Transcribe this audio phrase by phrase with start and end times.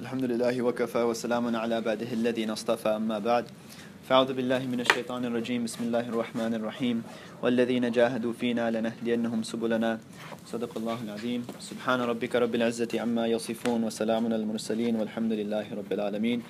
[0.00, 3.44] الحمد لله وكفى وسلام على عباده الذين اصطفى أما بعد
[4.08, 7.02] فأعوذ بالله من الشيطان الرجيم بسم الله الرحمن الرحيم
[7.42, 10.00] والذين جاهدوا فينا لنهدينهم سبلنا
[10.46, 15.92] صدق الله العظيم سبحان ربك رب العزة عما يصفون وسلام على المرسلين والحمد لله رب
[15.92, 16.42] العالمين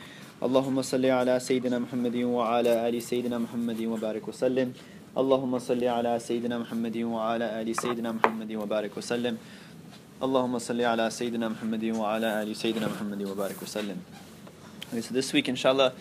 [0.43, 4.73] اللهم صل على سيدنا محمد وعلى آل سيدنا محمد وبارك وسلم
[5.19, 9.35] اللهم صل على سيدنا محمد وعلى آل سيدنا محمد وبارك وسلم
[10.24, 13.98] اللهم صل على سيدنا محمد وعلى آل سيدنا محمد وبارك وسلم
[14.92, 15.94] Okay, so this week, inshallah,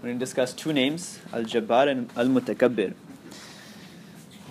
[0.00, 2.94] we're going to discuss two names, Al-Jabbar and Al-Mutakabbir.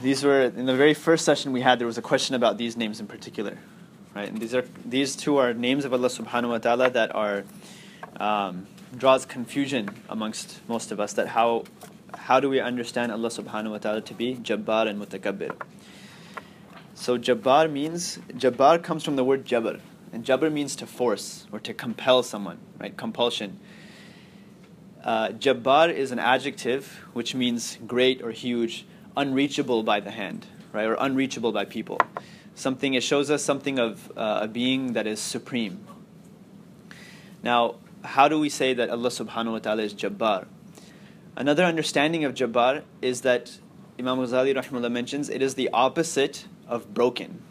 [0.02, 2.78] These were, in the very first session we had, there was a question about these
[2.78, 3.58] names in particular.
[4.16, 4.30] Right?
[4.30, 7.44] And these, are, these two are names of Allah subhanahu wa ta'ala that are,
[8.18, 11.64] um, draws confusion amongst most of us, that how,
[12.14, 15.60] how do we understand Allah subhanahu wa ta'ala to be Jabbar and Mutakabbir.
[16.99, 19.81] So Jabbar means Jabbar comes from the word Jabr,
[20.15, 22.97] and Jabr means to force or to compel someone, right?
[22.97, 23.61] Compulsion.
[25.05, 30.87] Uh, Jabbar is an adjective which means great or huge, unreachable by the hand, right?
[30.87, 32.01] Or unreachable by people.
[32.55, 35.87] Something it shows us something of uh, a being that is supreme.
[37.43, 37.75] Now,
[38.05, 40.47] how do we say that Allah Subhanahu wa Taala is Jabbar?
[41.37, 43.59] Another understanding of Jabbar is that
[43.99, 47.43] Imam Ghazali rahimahullah mentions it is the opposite of broken.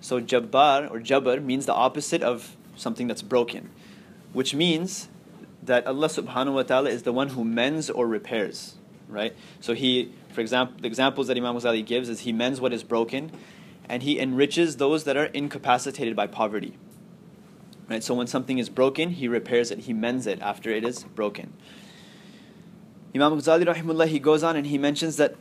[0.00, 3.70] So Jabbar or Jabbar means the opposite of something that's broken,
[4.32, 5.08] which means
[5.62, 8.76] that Allah subhanahu wa ta'ala is the one who mends or repairs,
[9.08, 9.34] right?
[9.60, 12.82] So he, for example, the examples that Imam Ghazali gives is he mends what is
[12.82, 13.32] broken
[13.88, 16.76] and he enriches those that are incapacitated by poverty.
[17.88, 18.04] Right?
[18.04, 21.54] So when something is broken, he repairs it, he mends it after it is broken.
[23.14, 25.36] Imam Ghazali rahimullah he goes on and he mentions that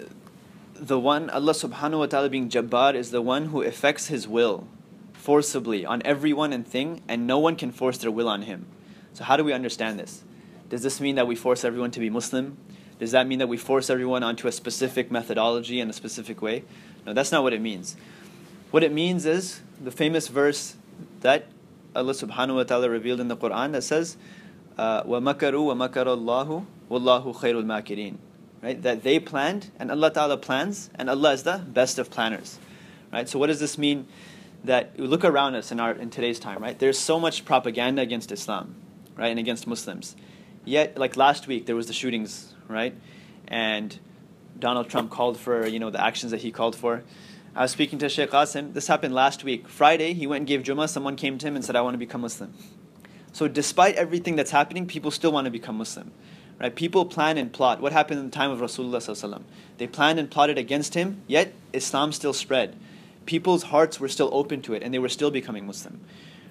[0.77, 4.67] the one Allah subhanahu wa ta'ala being Jabbar is the one who effects his will
[5.12, 8.67] forcibly on everyone and thing and no one can force their will on him.
[9.12, 10.25] So how do we understand this?
[10.69, 12.57] Does this mean that we force everyone to be Muslim?
[12.98, 16.64] Does that mean that we force everyone onto a specific methodology in a specific way?
[17.07, 17.97] No, that's not what it means.
[18.73, 20.77] What it means is the famous verse
[21.20, 21.47] that
[21.95, 24.17] Allah subhanahu wa ta'ala revealed in the Quran that says,
[24.79, 28.17] uh, وَمَكَرُوا وَمَكَرَ اللَّهُ وَاللَّهُ خَيْرُ الْمَاكِرِينَ
[28.62, 28.82] right?
[28.82, 32.60] That they planned and Allah Ta'ala plans and Allah is the best of planners.
[33.12, 33.28] Right?
[33.28, 34.08] So what does this mean?
[34.64, 36.78] That look around us in our in today's time, right?
[36.78, 38.76] There's so much propaganda against Islam,
[39.16, 40.16] right, and against Muslims.
[40.66, 42.94] Yet, like last week, there was the shootings, right?
[43.48, 43.98] And
[44.60, 47.04] Donald Trump called for, you know, the actions that he called for.
[47.56, 48.73] I was speaking to Sheikh Qasim.
[48.73, 49.67] This happened last week.
[49.67, 50.90] Friday, he went and gave Jummah.
[50.90, 52.54] Someone came to him and said, I want to become Muslim.
[53.32, 56.12] So, despite everything that's happening, people still want to become Muslim.
[56.60, 56.76] Right?
[56.76, 57.82] People plan and plot.
[57.82, 59.42] What happened in the time of Rasulullah?
[59.78, 62.76] They planned and plotted against him, yet Islam still spread.
[63.26, 66.02] People's hearts were still open to it, and they were still becoming Muslim.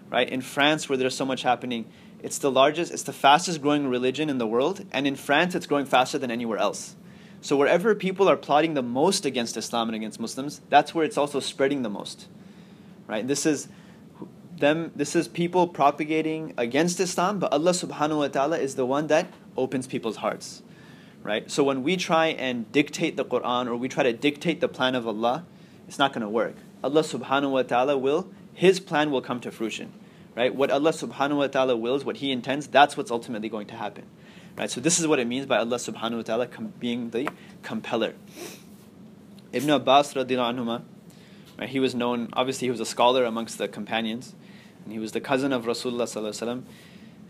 [0.08, 0.28] Right?
[0.28, 1.86] In France, where there's so much happening,
[2.22, 5.66] it's the largest, it's the fastest growing religion in the world, and in France, it's
[5.66, 6.94] growing faster than anywhere else.
[7.40, 11.18] So wherever people are plotting the most against Islam and against Muslims, that's where it's
[11.18, 12.28] also spreading the most.
[13.06, 13.26] Right?
[13.26, 13.68] This is
[14.58, 19.06] them this is people propagating against Islam, but Allah subhanahu wa ta'ala is the one
[19.08, 20.62] that opens people's hearts.
[21.22, 21.50] Right?
[21.50, 24.94] So when we try and dictate the Quran or we try to dictate the plan
[24.94, 25.44] of Allah,
[25.88, 26.54] it's not going to work.
[26.84, 29.92] Allah subhanahu wa ta'ala will, His plan will come to fruition.
[30.36, 30.54] Right?
[30.54, 34.04] What Allah subhanahu wa ta'ala wills, what He intends, that's what's ultimately going to happen.
[34.56, 34.70] Right?
[34.70, 37.28] So this is what it means by Allah subhanahu wa ta'ala com- being the
[37.62, 38.14] compeller.
[39.52, 40.82] Ibn Abbas radiallahu anhuma,
[41.58, 44.34] right, he was known, obviously he was a scholar amongst the companions,
[44.84, 46.62] and he was the cousin of Rasulullah sallallahu alaihi wasallam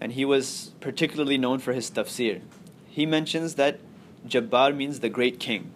[0.00, 2.42] and he was particularly known for his tafsir.
[2.88, 3.80] He mentions that
[4.26, 5.72] Jabbar means the great king.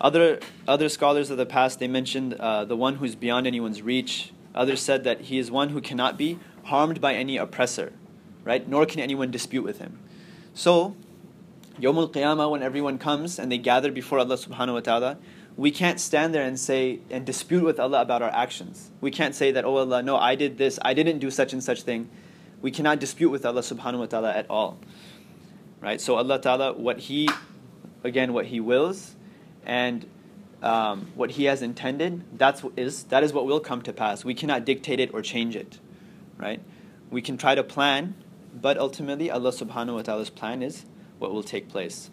[0.00, 4.32] Other, other scholars of the past, they mentioned uh, the one who's beyond anyone's reach.
[4.54, 7.92] Others said that he is one who cannot be harmed by any oppressor,
[8.44, 8.68] right?
[8.68, 9.98] Nor can anyone dispute with him.
[10.54, 10.96] So,
[11.80, 15.18] Yawmul Qiyamah, when everyone comes and they gather before Allah subhanahu wa ta'ala,
[15.56, 18.90] we can't stand there and say and dispute with Allah about our actions.
[19.00, 21.62] We can't say that, oh Allah, no, I did this, I didn't do such and
[21.62, 22.10] such thing
[22.66, 24.76] we cannot dispute with Allah subhanahu wa ta'ala at all.
[25.80, 26.00] Right?
[26.00, 27.30] So Allah ta'ala, what He,
[28.02, 29.14] again, what He wills
[29.64, 30.04] and
[30.64, 34.24] um, what He has intended, that's is, that is what will come to pass.
[34.24, 35.78] We cannot dictate it or change it.
[36.38, 36.60] Right?
[37.08, 38.16] We can try to plan,
[38.52, 40.86] but ultimately Allah subhanahu wa ta'ala's plan is
[41.20, 42.10] what will take place.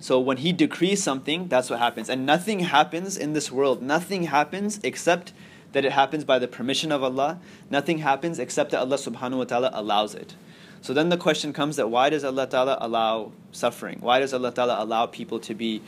[0.00, 2.10] So when He decrees something, that's what happens.
[2.10, 5.32] And nothing happens in this world, nothing happens except
[5.74, 7.38] that it happens by the permission of Allah.
[7.68, 10.34] Nothing happens except that Allah subhanahu wa ta'ala allows it.
[10.80, 13.98] So then the question comes that why does Allah ta'ala allow suffering?
[14.00, 15.82] Why does Allah ta'ala allow people to be,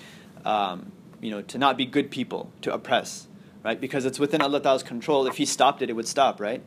[0.45, 3.29] um, you know, to not be good people, to oppress?
[3.65, 3.81] Right?
[3.81, 5.27] Because it's within Allah ta'ala's control.
[5.27, 6.63] If He stopped it, it would stop, right?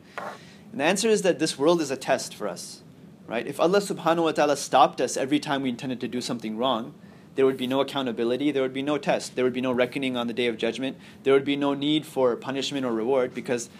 [0.72, 2.82] And the answer is that this world is a test for us.
[3.26, 3.46] Right?
[3.46, 6.94] If Allah subhanahu wa ta'ala stopped us every time we intended to do something wrong,
[7.40, 10.14] there would be no accountability, there would be no test, there would be no reckoning
[10.14, 13.70] on the day of judgment, there would be no need for punishment or reward because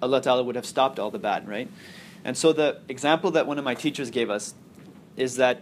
[0.00, 1.68] Allah Ta'ala would have stopped all the bad, right?
[2.24, 4.54] And so the example that one of my teachers gave us
[5.18, 5.60] is that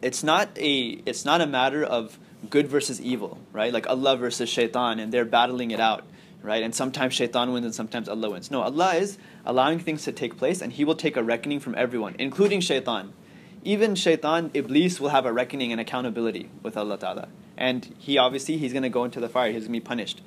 [0.00, 2.18] it's not a it's not a matter of
[2.48, 3.70] good versus evil, right?
[3.70, 6.02] Like Allah versus shaitan and they're battling it out,
[6.40, 6.62] right?
[6.62, 8.50] And sometimes shaitan wins and sometimes Allah wins.
[8.50, 11.74] No, Allah is allowing things to take place and he will take a reckoning from
[11.74, 13.12] everyone, including shaitan.
[13.62, 17.28] Even shaitan, Iblis will have a reckoning and accountability with Allah Ta'ala.
[17.56, 20.20] And he obviously he's gonna go into the fire, he's gonna be punished.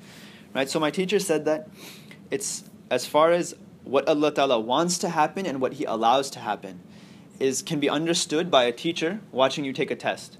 [0.54, 0.70] Right?
[0.70, 1.68] So my teacher said that
[2.30, 3.54] it's as far as
[3.86, 6.80] what Allah Ta'ala wants to happen and what He allows to happen
[7.38, 10.38] is can be understood by a teacher watching you take a test.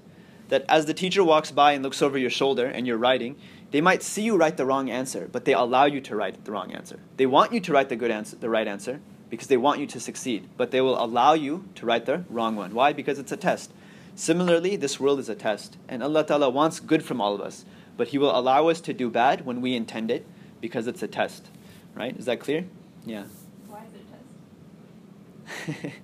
[0.49, 3.37] That as the teacher walks by and looks over your shoulder and you're writing,
[3.71, 6.53] they might see you write the wrong answer, but they allow you to write the
[6.53, 6.99] wrong answer.
[7.17, 9.87] They want you to write the good answer, the right answer, because they want you
[9.87, 12.75] to succeed, but they will allow you to write the wrong one.
[12.75, 12.93] Why?
[12.93, 13.73] Because it's a test.
[14.15, 17.65] Similarly, this world is a test, and Allah Ta'ala wants good from all of us,
[17.97, 20.27] but He will allow us to do bad when we intend it
[20.61, 21.49] because it's a test.
[21.95, 22.17] Right?
[22.17, 22.65] Is that clear?
[23.05, 23.25] Yeah.
[23.69, 25.95] Why is it a test?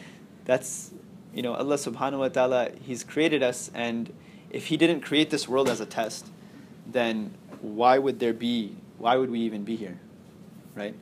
[0.46, 0.90] That's,
[1.34, 4.12] you know, Allah subhanahu wa ta'ala, He's created us, and
[4.50, 6.26] if He didn't create this world as a test,
[6.86, 9.98] then why would there be, why would we even be here?
[10.74, 10.94] Right?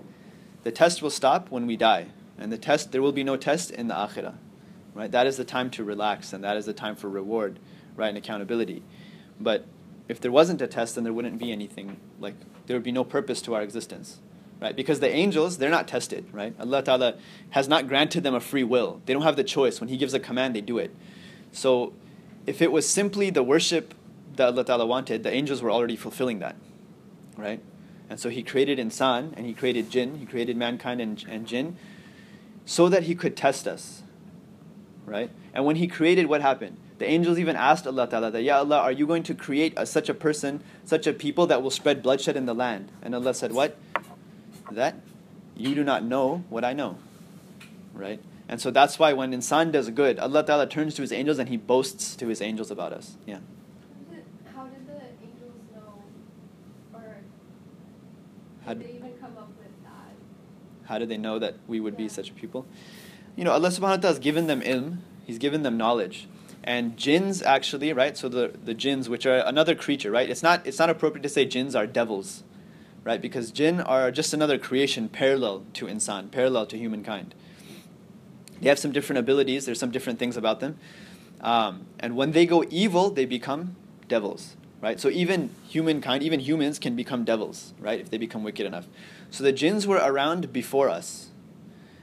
[0.65, 2.09] The test will stop when we die.
[2.39, 4.35] And the test, there will be no test in the akhirah.
[4.95, 5.11] Right?
[5.11, 7.59] That is the time to relax, and that is the time for reward,
[7.97, 8.83] right, and accountability.
[9.41, 9.65] But
[10.09, 12.35] if there wasn't a test, then there wouldn't be anything, like,
[12.67, 14.19] there would be no purpose to our existence
[14.61, 14.75] right?
[14.75, 16.55] Because the angels, they're not tested, right?
[16.59, 17.15] Allah Ta'ala
[17.51, 19.01] has not granted them a free will.
[19.07, 19.81] They don't have the choice.
[19.81, 20.95] When He gives a command, they do it.
[21.53, 21.93] So
[22.47, 23.95] if it was simply the worship
[24.37, 26.57] that Allah Ta'ala wanted, the angels were already fulfilling that,
[27.37, 27.61] right?
[28.11, 31.77] And so He created insan and He created jinn, He created mankind and, and jinn
[32.65, 34.03] so that He could test us,
[35.07, 35.31] right?
[35.55, 36.77] And when He created, what happened?
[36.99, 39.87] The angels even asked Allah Ta'ala that, Ya Allah, are you going to create a,
[39.87, 42.91] such a person, such a people that will spread bloodshed in the land?
[43.03, 43.77] And Allah said, What?
[44.73, 44.97] that
[45.57, 46.99] you do not know what I know.
[47.93, 48.21] Right?
[48.49, 51.49] And so that's why when insan does good, Allah Ta'ala turns to his angels and
[51.49, 53.17] he boasts to his angels about us.
[53.27, 53.39] Yeah.
[54.55, 56.03] How did the angels know
[56.95, 57.17] or
[58.69, 60.89] how did they even come up with that?
[60.89, 61.99] How did they know that we would yeah.
[61.99, 62.67] be such a people?
[63.37, 66.29] You know, Allah subhanahu wa ta'ala has given them ilm, He's given them knowledge.
[66.65, 68.17] And jinns actually, right?
[68.17, 70.29] So the, the jinns, which are another creature, right?
[70.29, 72.43] It's not it's not appropriate to say jinns are devils
[73.09, 73.23] right?
[73.23, 77.35] Because jinn are just another creation parallel to insan, parallel to humankind.
[78.61, 80.77] They have some different abilities, there's some different things about them.
[81.41, 83.77] Um, and when they go evil, they become
[84.09, 85.01] devils, right?
[85.01, 88.01] So even humankind, even humans can become devils, right?
[88.01, 88.87] If they become wicked enough.
[89.31, 91.29] So the jinns were around before us.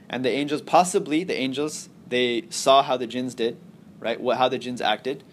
[0.08, 3.56] And the angels, possibly the angels, they saw how the jinns did,
[3.98, 4.20] right?
[4.20, 5.24] What, how the jinns acted.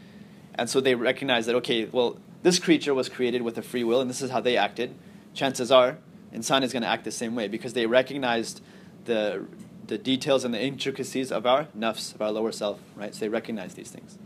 [0.55, 4.01] And so they recognized that, okay, well, this creature was created with a free will,
[4.01, 4.95] and this is how they acted
[5.33, 5.97] chances are
[6.33, 8.61] insan is going to act the same way because they recognized
[9.05, 9.45] the
[9.85, 13.13] the details and the intricacies of our nafs, of our lower self, right?
[13.13, 14.17] So they recognize these things.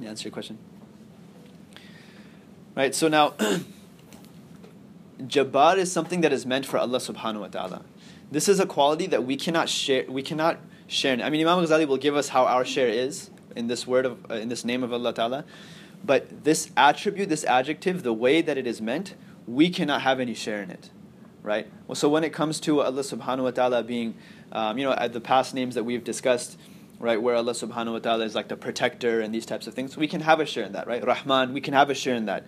[0.00, 0.58] Yeah, answer your question.
[2.74, 3.34] Right, so now
[5.20, 7.82] Jabbar is something that is meant for Allah subhanahu wa ta'ala.
[8.30, 11.20] This is a quality that we cannot share we cannot share.
[11.22, 14.30] I mean Imam Ghazali will give us how our share is in this word of
[14.30, 15.44] uh, in this name of Allah Ta'ala.
[16.02, 19.14] But this attribute, this adjective, the way that it is meant,
[19.46, 20.88] we cannot have any share in it,
[21.42, 21.70] right?
[21.86, 24.14] Well, so when it comes to Allah subhanahu wa ta'ala being,
[24.50, 26.58] um, you know, the past names that we've discussed,
[27.02, 29.96] right, where Allah subhanahu wa ta'ala is like the protector and these types of things,
[29.96, 31.04] we can have a share in that, right?
[31.04, 32.46] Rahman, we can have a share in that.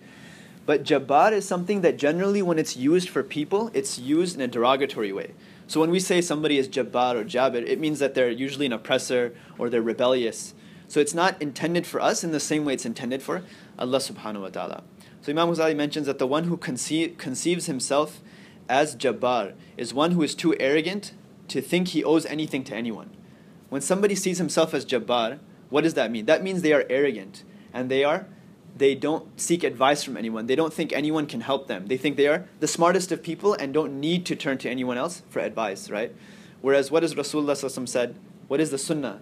[0.65, 4.47] But Jabbar is something that generally, when it's used for people, it's used in a
[4.47, 5.33] derogatory way.
[5.67, 8.73] So when we say somebody is Jabbar or Jabir, it means that they're usually an
[8.73, 10.53] oppressor or they're rebellious.
[10.87, 13.43] So it's not intended for us in the same way it's intended for
[13.77, 14.83] Allah subhanahu wa ta'ala.
[15.21, 18.21] So Imam Ghazali mentions that the one who conceive, conceives himself
[18.69, 21.13] as Jabbar is one who is too arrogant
[21.49, 23.09] to think he owes anything to anyone.
[23.69, 26.25] When somebody sees himself as Jabbar, what does that mean?
[26.25, 27.43] That means they are arrogant
[27.73, 28.27] and they are
[28.77, 30.47] they don't seek advice from anyone.
[30.47, 31.87] They don't think anyone can help them.
[31.87, 34.97] They think they are the smartest of people and don't need to turn to anyone
[34.97, 36.13] else for advice, right?
[36.61, 38.15] Whereas what does Rasulullah said?
[38.47, 39.21] What is the sunnah?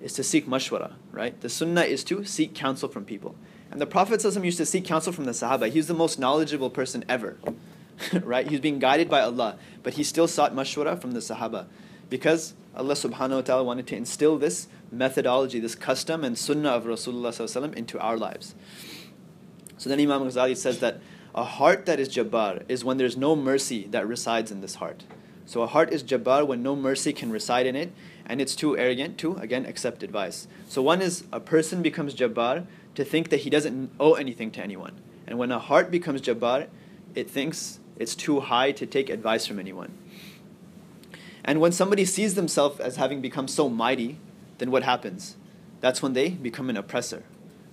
[0.00, 1.38] Is to seek mashwara, right?
[1.40, 3.36] The sunnah is to seek counsel from people.
[3.70, 5.68] And the Prophet used to seek counsel from the Sahaba.
[5.68, 7.36] He was the most knowledgeable person ever.
[8.22, 8.46] right?
[8.46, 11.66] He was being guided by Allah, but he still sought mashwara from the Sahaba.
[12.10, 16.84] Because Allah subhanahu wa ta'ala wanted to instill this methodology, this custom and sunnah of
[16.84, 18.54] Rasulullah into our lives.
[19.76, 21.00] So then Imam Ghazali says that
[21.34, 25.04] a heart that is jabbar is when there's no mercy that resides in this heart.
[25.46, 27.92] So a heart is Jabbar when no mercy can reside in it,
[28.24, 30.48] and it's too arrogant to, again, accept advice.
[30.68, 34.62] So one is a person becomes Jabbar to think that he doesn't owe anything to
[34.62, 35.00] anyone.
[35.26, 36.68] And when a heart becomes Jabbar,
[37.14, 39.96] it thinks it's too high to take advice from anyone.
[41.43, 44.17] And when somebody sees themselves as having become so mighty,
[44.57, 45.35] then what happens?
[45.81, 47.23] That's when they become an oppressor.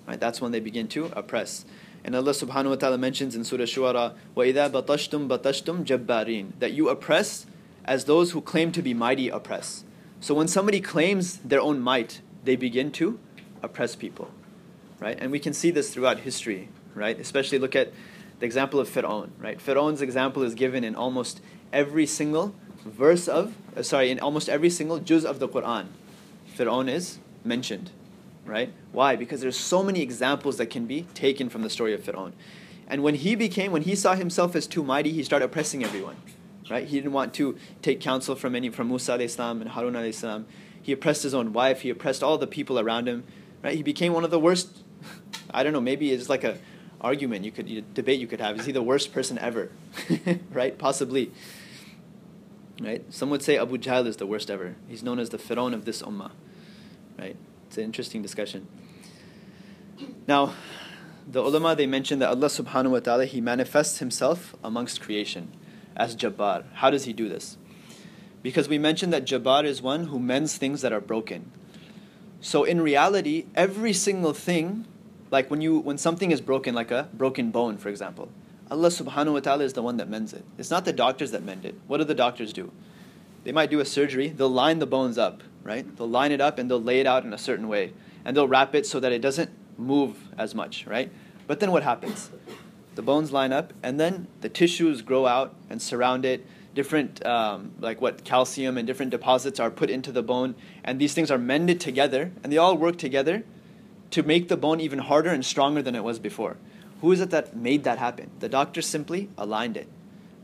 [0.07, 0.21] Right?
[0.21, 1.65] That's when they begin to oppress.
[2.05, 6.89] And Allah subhanahu wa ta'ala mentions in Surah Shuara, وَإِذَا بَطَشْتُمْ بَطَشْتُمْ جَبَّارِينَ That you
[6.89, 7.47] oppress
[7.85, 9.85] as those who claim to be mighty oppress.
[10.21, 13.19] So when somebody claims their own might, they begin to
[13.63, 14.31] oppress people.
[15.01, 15.19] Right?
[15.21, 17.19] And we can see this throughout history, right?
[17.19, 17.93] Especially look at
[18.39, 19.59] the example of Fir'aun, right?
[19.59, 21.41] Fir'aun's example is given in almost
[21.73, 22.55] every single
[22.86, 25.88] verse of, uh, sorry, in almost every single juz of the Quran.
[26.58, 27.92] Fir'aun is mentioned,
[28.46, 28.74] right?
[28.92, 29.16] Why?
[29.16, 32.34] Because there's so many examples that can be taken from the story of Fir'aun.
[32.88, 36.18] And when he became, when he saw himself as too mighty, he started oppressing everyone,
[36.70, 36.86] right?
[36.86, 40.44] He didn't want to take counsel from any, from Musa Islam and Harun alayhi
[40.82, 41.82] He oppressed his own wife.
[41.82, 43.24] He oppressed all the people around him,
[43.64, 43.76] right?
[43.76, 44.84] He became one of the worst.
[45.54, 45.82] I don't know.
[45.82, 46.58] Maybe it's like a
[47.00, 48.60] argument you could debate you could have.
[48.60, 49.72] Is he the worst person ever?
[50.52, 50.78] right?
[50.78, 51.32] Possibly.
[52.80, 53.04] Right?
[53.14, 54.76] Some would say Abu Jahl is the worst ever.
[54.88, 56.32] He's known as the Fir'aun of this ummah.
[57.18, 57.36] Right?
[57.68, 58.68] It's an interesting discussion.
[60.28, 60.54] Now,
[61.28, 65.52] the ulama they mentioned that Allah subhanahu wa ta'ala he manifests himself amongst creation
[65.96, 66.66] as Jabbar.
[66.74, 67.58] How does he do this?
[68.42, 71.52] Because we mentioned that Jabbar is one who mends things that are broken.
[72.40, 74.88] So in reality, every single thing,
[75.30, 78.30] like when you when something is broken, like a broken bone, for example,
[78.72, 80.44] Allah subhanahu wa ta'ala is the one that mends it.
[80.58, 81.76] It's not the doctors that mend it.
[81.86, 82.72] What do the doctors do?
[83.44, 85.96] They might do a surgery, they'll line the bones up right?
[85.98, 87.94] They'll line it up and they'll lay it out in a certain way.
[88.26, 91.12] And they'll wrap it so that it doesn't move as much, right?
[91.48, 92.32] But then what happens?
[92.96, 96.46] The bones line up and then the tissues grow out and surround it.
[96.74, 101.14] Different, um, like what calcium and different deposits are put into the bone, and these
[101.14, 103.44] things are mended together, and they all work together
[104.12, 106.56] to make the bone even harder and stronger than it was before.
[107.02, 108.30] Who is it that made that happen?
[108.40, 109.88] The doctor simply aligned it.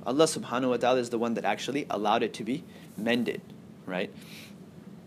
[0.05, 2.63] Allah subhanahu wa ta'ala is the one that actually allowed it to be
[2.97, 3.41] mended,
[3.85, 4.11] right?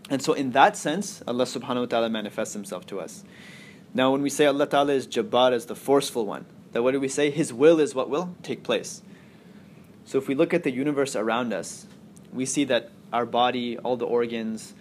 [0.09, 3.23] And so, in that sense, Allah subhanahu wa ta'ala manifests Himself to us.
[3.93, 6.99] Now, when we say Allah ta'ala is Jabbar, as the forceful one, that what do
[6.99, 7.31] we say?
[7.31, 9.01] His will is what will take place.
[10.05, 11.87] So, if we look at the universe around us,
[12.31, 14.73] we see that our body, all the organs,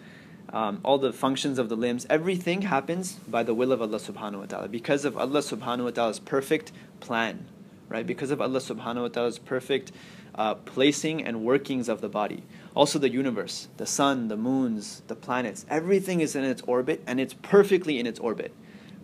[0.52, 4.40] um, all the functions of the limbs, everything happens by the will of Allah subhanahu
[4.40, 4.68] wa ta'ala.
[4.68, 7.46] Because of Allah subhanahu wa ta'ala's perfect plan,
[7.88, 8.06] right?
[8.06, 9.92] Because of Allah subhanahu wa ta'ala's perfect
[10.34, 12.42] uh, placing and workings of the body.
[12.74, 17.20] Also, the universe, the sun, the moons, the planets, everything is in its orbit and
[17.20, 18.54] it's perfectly in its orbit.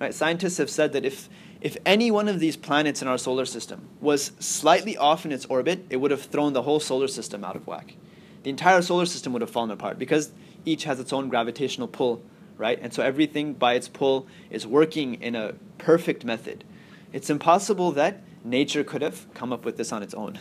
[0.01, 0.15] Right?
[0.15, 1.29] Scientists have said that if,
[1.61, 5.47] if any one of these planets in our solar system was slightly off in its
[5.47, 7.95] orbit, it would have thrown the whole solar system out of whack.
[8.43, 10.31] The entire solar system would have fallen apart because
[10.67, 12.23] each has its own gravitational pull,
[12.59, 12.79] right?
[12.83, 16.65] And so everything by its pull is working in a perfect method.
[17.13, 20.39] It's impossible that nature could have come up with this on its own.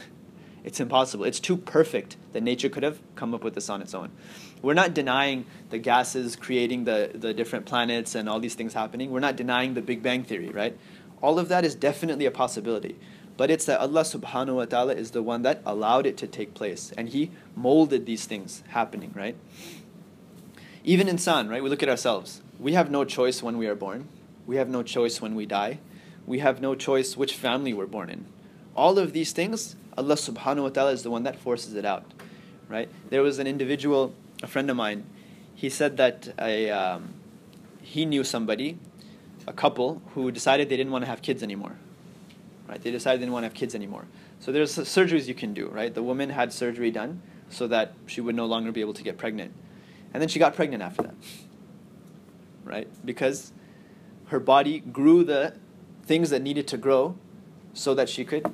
[0.66, 1.26] It's impossible.
[1.26, 4.12] It's too perfect that nature could have come up with this on its own.
[4.64, 9.12] We're not denying the gases creating the, the different planets and all these things happening.
[9.12, 10.76] We're not denying the Big Bang Theory, right?
[11.22, 12.98] All of that is definitely a possibility.
[13.38, 16.54] But it's that Allah subhanahu wa ta'ala is the one that allowed it to take
[16.54, 16.92] place.
[16.98, 19.36] And He molded these things happening, right?
[20.88, 21.64] Even insan, right?
[21.64, 22.42] We look at ourselves.
[22.60, 24.08] We have no choice when we are born.
[24.46, 25.80] We have no choice when we die.
[26.28, 28.28] We have no choice which family we're born in.
[28.76, 32.06] All of these things Allah subhanahu wa ta'ala is the one that forces it out.
[32.70, 32.88] Right?
[33.10, 34.14] There was an individual,
[34.44, 35.06] a friend of mine,
[35.56, 37.16] he said that a, um,
[37.82, 38.78] he knew somebody,
[39.48, 41.78] a couple, who decided they didn't want to have kids anymore.
[42.68, 42.82] Right?
[42.82, 44.06] They decided they didn't want to have kids anymore.
[44.40, 45.94] So there's surgeries you can do, right?
[45.94, 49.18] The woman had surgery done so that she would no longer be able to get
[49.18, 49.54] pregnant.
[50.16, 51.16] And then she got pregnant after that.
[52.64, 52.88] Right?
[53.04, 53.52] Because
[54.28, 55.56] her body grew the
[56.06, 57.18] things that needed to grow
[57.74, 58.46] so that she could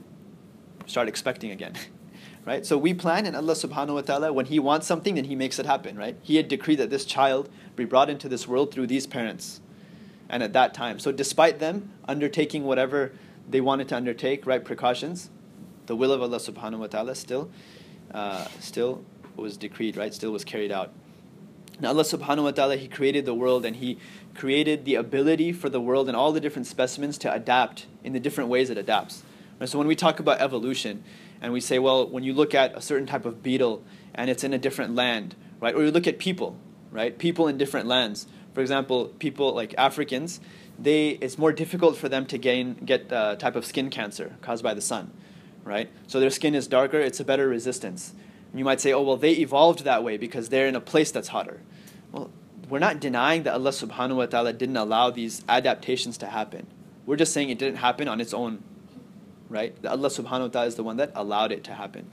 [0.87, 1.75] start expecting again.
[2.47, 2.65] right?
[2.65, 5.59] So we plan, and Allah subhanahu wa ta'ala, when He wants something, then He makes
[5.59, 6.17] it happen, right?
[6.23, 9.61] He had decreed that this child be brought into this world through these parents.
[10.29, 10.97] And at that time.
[10.97, 13.11] So despite them undertaking whatever
[13.47, 15.29] they wanted to undertake, right, precautions,
[15.85, 17.51] the will of Allah subhanahu wa ta'ala still,
[18.15, 20.11] uh, still was decreed, right?
[20.11, 20.91] Still was carried out.
[21.81, 23.97] Now Allah subhanahu wa ta'ala, He created the world and He
[24.35, 28.19] created the ability for the world and all the different specimens to adapt in the
[28.19, 29.23] different ways it adapts.
[29.65, 31.03] So when we talk about evolution,
[31.41, 33.83] and we say, well, when you look at a certain type of beetle
[34.13, 35.73] and it's in a different land, right?
[35.73, 36.55] Or you look at people,
[36.91, 37.17] right?
[37.17, 38.27] People in different lands.
[38.53, 40.39] For example, people like Africans,
[40.77, 44.63] they it's more difficult for them to gain get a type of skin cancer caused
[44.63, 45.11] by the sun,
[45.63, 45.89] right?
[46.05, 48.13] So their skin is darker, it's a better resistance.
[48.51, 51.11] And you might say, oh, well, they evolved that way because they're in a place
[51.11, 51.61] that's hotter.
[52.11, 52.29] Well,
[52.69, 56.67] we're not denying that Allah subhanahu wa ta'ala didn't allow these adaptations to happen.
[57.05, 58.63] We're just saying it didn't happen on its own,
[59.49, 59.79] right?
[59.81, 62.09] That Allah subhanahu wa ta'ala is the one that allowed it to happen.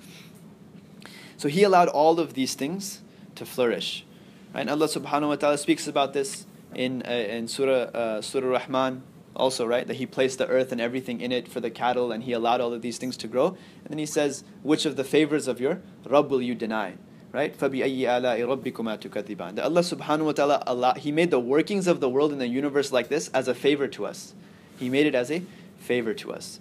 [1.36, 3.02] So He allowed all of these things
[3.36, 4.04] to flourish.
[4.52, 4.62] Right?
[4.62, 9.02] And Allah subhanahu wa ta'ala speaks about this in, uh, in Surah, uh, Surah Rahman
[9.36, 9.86] also, right?
[9.86, 12.60] That He placed the earth and everything in it for the cattle and He allowed
[12.60, 13.48] all of these things to grow.
[13.84, 16.94] And then He says, Which of the favors of your Rabb will you deny?
[17.37, 17.57] Right?
[17.57, 21.99] فَبِأَيِّ آلَاءِ رَبِّكُمَا تُكَذِّبَانِ That Allah subhanahu wa ta'ala, Allah, He made the workings of
[21.99, 24.35] the world and the universe like this as a favor to us.
[24.77, 25.41] He made it as a
[25.79, 26.59] favor to us.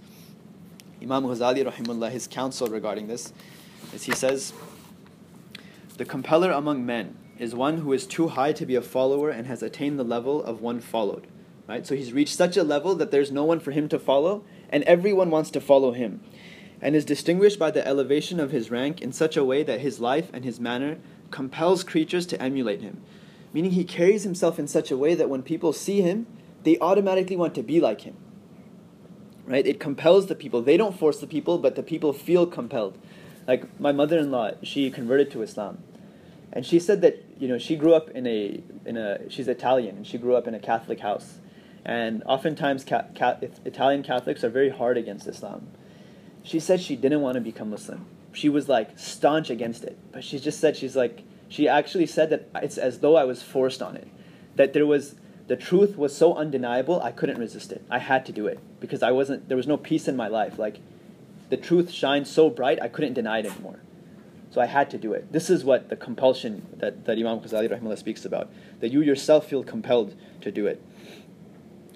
[1.03, 3.33] Imam Ghazali, rahimullah, his counsel regarding this
[3.93, 4.53] is he says,
[5.97, 9.47] The compeller among men is one who is too high to be a follower and
[9.47, 11.27] has attained the level of one followed.
[11.69, 11.87] Right?
[11.87, 14.85] So he's reached such a level that there's no one for him to follow, and
[14.85, 16.21] everyone wants to follow him,
[16.82, 20.00] and is distinguished by the elevation of his rank in such a way that his
[20.00, 20.98] life and his manner
[21.32, 23.02] compels creatures to emulate him.
[23.54, 26.28] Meaning he carries himself in such a way that when people see him,
[26.64, 28.16] they automatically want to be like him.
[29.46, 29.66] Right?
[29.66, 30.62] It compels the people.
[30.62, 32.98] They don't force the people, but the people feel compelled.
[33.48, 35.84] Like my mother-in-law, she converted to Islam
[36.58, 39.98] and she said that you know she grew up in a in a she's Italian
[39.98, 41.40] and she grew up in a Catholic house,
[41.86, 45.68] and oftentimes ca- ca- Italian Catholics are very hard against Islam.
[46.48, 48.06] She said she didn't want to become Muslim.
[48.32, 52.30] She was like staunch against it, but she just said she's like she actually said
[52.30, 54.08] that it's as though I was forced on it,
[54.56, 55.16] that there was
[55.48, 57.84] the truth was so undeniable I couldn't resist it.
[57.90, 60.58] I had to do it because I wasn't there was no peace in my life.
[60.58, 60.80] Like
[61.50, 63.80] the truth shined so bright I couldn't deny it anymore.
[64.52, 65.34] So I had to do it.
[65.34, 68.50] This is what the compulsion that, that Imam Ghazali rahimahullah speaks about,
[68.80, 70.82] that you yourself feel compelled to do it.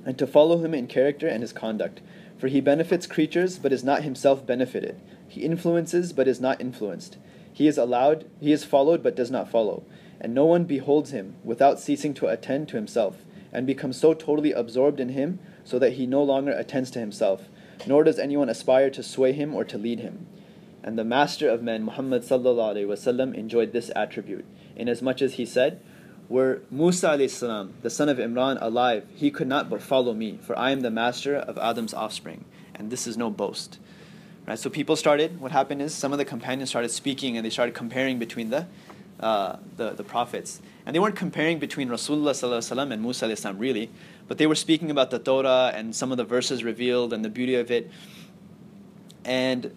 [0.05, 2.01] And to follow him in character and his conduct.
[2.41, 5.00] For he benefits creatures, but is not himself benefited.
[5.27, 7.17] He influences, but is not influenced.
[7.53, 9.83] He is allowed, he is followed, but does not follow.
[10.19, 13.17] And no one beholds him without ceasing to attend to himself,
[13.53, 17.47] and becomes so totally absorbed in him so that he no longer attends to himself,
[17.86, 20.25] nor does anyone aspire to sway him or to lead him.
[20.84, 25.45] And the master of men, Muhammad sallallahu alaihi wasallam, enjoyed this attribute, inasmuch as he
[25.45, 25.80] said,
[26.32, 30.58] "Were Musa salam, the son of Imran, alive, he could not but follow me, for
[30.58, 33.80] I am the master of Adam's offspring, and this is no boast."
[34.48, 34.58] Right.
[34.58, 35.39] So people started.
[35.39, 38.65] What happened is some of the companions started speaking, and they started comparing between the
[39.22, 40.62] uh, the, the prophets.
[40.86, 43.91] And they weren't comparing between Rasulullah and Musa salam really,
[44.28, 47.30] but they were speaking about the Torah and some of the verses revealed and the
[47.30, 47.91] beauty of it.
[49.24, 49.76] And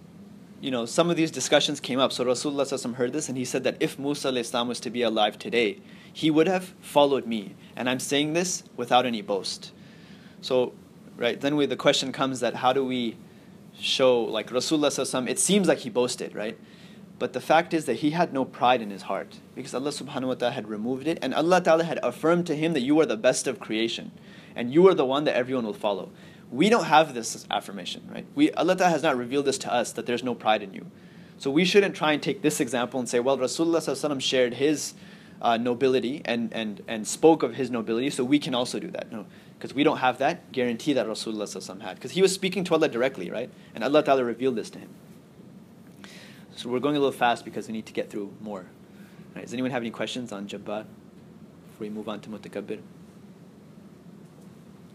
[0.63, 2.11] you know, some of these discussions came up.
[2.11, 5.81] So Rasulullah heard this and he said that if Musa was to be alive today,
[6.15, 7.57] he would have followed me.
[7.77, 9.73] And I'm saying this without any boast.
[10.41, 10.73] So,
[11.17, 13.17] right, then we, the question comes that how do we
[13.79, 16.57] show, like Rasulullah it seems like he boasted, right?
[17.19, 20.29] But the fact is that he had no pride in his heart because Allah subhanahu
[20.29, 23.07] wa ta'ala had removed it and Allah ta'ala had affirmed to him that you are
[23.07, 24.13] the best of creation
[24.55, 26.11] and you are the one that everyone will follow.
[26.51, 28.27] We don't have this affirmation, right?
[28.37, 30.87] We, Allah Ta'ala has not revealed this to us that there's no pride in you.
[31.39, 34.95] So we shouldn't try and take this example and say, well, Rasulullah shared his
[35.45, 39.13] uh, nobility and, and, and spoke of his nobility, so we can also do that.
[39.13, 39.27] No,
[39.59, 41.97] because we don't have that guarantee that Rasulullah had.
[41.97, 43.51] Because he was speaking to Allah directly, right?
[43.75, 44.89] And Allah Ta'ala revealed this to him.
[46.57, 48.65] So we're going a little fast because we need to get through more.
[49.37, 50.87] Right, does anyone have any questions on Jabbar
[51.67, 52.81] before we move on to Mutakabbir?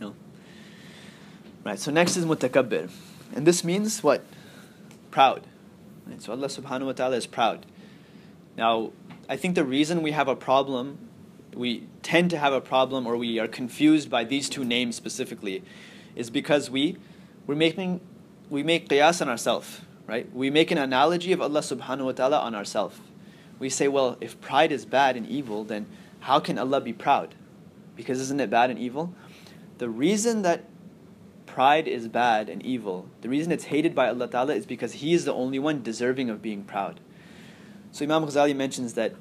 [0.02, 0.16] No?
[1.64, 2.90] Right, so next is mutakabbir.
[3.36, 4.24] And this means what?
[5.12, 5.46] Proud.
[6.08, 7.68] Right, so Allah subhanahu wa ta'ala is proud.
[8.58, 8.92] Now,
[9.30, 10.98] I think the reason we have a problem,
[11.54, 15.62] we tend to have a problem or we are confused by these two names specifically,
[16.16, 16.98] is because we,
[17.46, 18.02] we're making,
[18.50, 20.34] we make qiyas on ourselves, right?
[20.34, 23.00] We make an analogy of Allah subhanahu wa ta'ala on ourselves.
[23.60, 25.86] We say, well, if pride is bad and evil, then
[26.22, 27.36] how can Allah be proud?
[27.96, 29.14] Because isn't it bad and evil?
[29.78, 30.64] The reason that
[31.46, 35.14] pride is bad and evil, the reason it's hated by Allah Ta'ala is because He
[35.14, 37.00] is the only one deserving of being proud.
[37.92, 39.14] So Imam Ghazali mentions that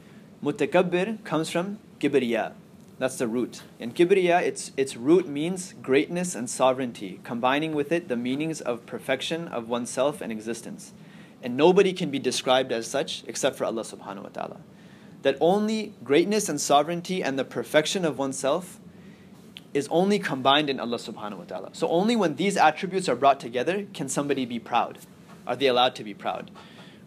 [0.43, 2.53] mutakabbir comes from kibriya.
[2.99, 3.63] That's the root.
[3.79, 8.87] And kibriya, its, its root means greatness and sovereignty, combining with it the meanings of
[8.87, 10.93] perfection of oneself and existence.
[11.43, 14.57] And nobody can be described as such except for Allah subhanahu wa ta'ala.
[15.23, 18.81] That only greatness and sovereignty and the perfection of oneself
[19.75, 21.71] is only combined in Allah subhanahu wa ta'ala.
[21.73, 24.99] So only when these attributes are brought together can somebody be proud.
[25.47, 26.51] Are they allowed to be proud?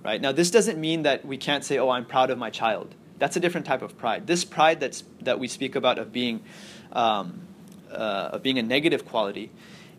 [0.03, 0.19] Right?
[0.19, 2.95] Now this doesn't mean that we can't say, Oh, I'm proud of my child.
[3.19, 4.25] That's a different type of pride.
[4.25, 6.41] This pride that's that we speak about of being
[6.91, 7.41] um,
[7.91, 9.51] uh, of being a negative quality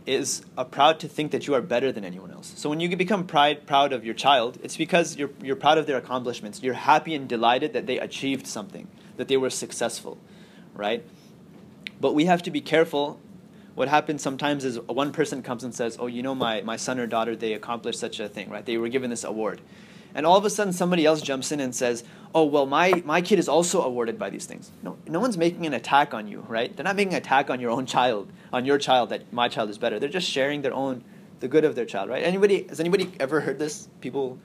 [0.07, 2.53] is uh, proud to think that you are better than anyone else.
[2.57, 5.87] So when you become pride, proud of your child, it's because you're, you're proud of
[5.87, 6.63] their accomplishments.
[6.63, 10.19] You're happy and delighted that they achieved something, that they were successful,
[10.75, 11.05] right?
[12.01, 13.21] But we have to be careful.
[13.75, 16.99] What happens sometimes is one person comes and says, Oh, you know, my, my son
[16.99, 18.67] or daughter, they accomplished such a thing, right?
[18.67, 19.61] They were given this award.
[20.15, 23.23] And all of a sudden, somebody else jumps in and says, "Oh, well, my, my
[23.23, 26.45] kid is also awarded by these things." No, no one's making an attack on you,
[26.49, 26.75] right?
[26.75, 29.71] They're not making an attack on your own child, on your child that my child
[29.71, 29.99] is better.
[29.99, 31.05] They're just sharing their own,
[31.41, 32.23] the good of their child, right?
[32.23, 33.89] Anybody has anybody ever heard this?
[34.01, 34.39] People,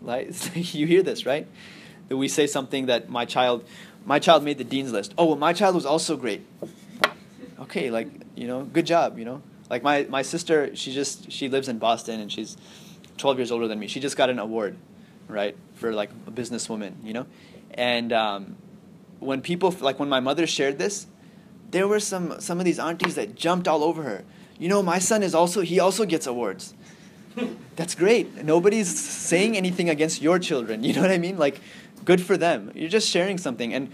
[0.00, 0.30] like
[0.74, 1.46] you hear this, right?
[2.08, 3.64] That we say something that my child,
[4.04, 5.14] my child made the dean's list.
[5.16, 6.46] Oh, well, my child was also great.
[7.60, 9.42] Okay, like you know, good job, you know.
[9.70, 12.56] Like my my sister, she just she lives in Boston and she's
[13.18, 13.86] 12 years older than me.
[13.86, 14.76] She just got an award,
[15.28, 17.26] right, for like a businesswoman, you know?
[17.74, 18.56] And um,
[19.20, 21.06] when people, like when my mother shared this,
[21.70, 24.24] there were some, some of these aunties that jumped all over her.
[24.58, 26.74] You know, my son is also, he also gets awards.
[27.76, 28.44] That's great.
[28.44, 30.84] Nobody's saying anything against your children.
[30.84, 31.38] You know what I mean?
[31.38, 31.60] Like,
[32.04, 32.70] good for them.
[32.74, 33.72] You're just sharing something.
[33.72, 33.90] And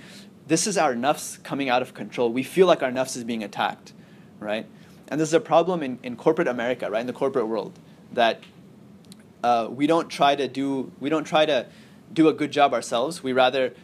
[0.46, 2.32] this is our nafs coming out of control.
[2.32, 3.92] We feel like our nafs is being attacked,
[4.40, 4.66] right?
[5.08, 7.00] And this is a problem in, in corporate America, right?
[7.00, 7.78] In the corporate world,
[8.12, 8.42] that
[9.42, 11.66] uh, we don't try to do we don't try to
[12.12, 13.22] do a good job ourselves.
[13.22, 13.74] We rather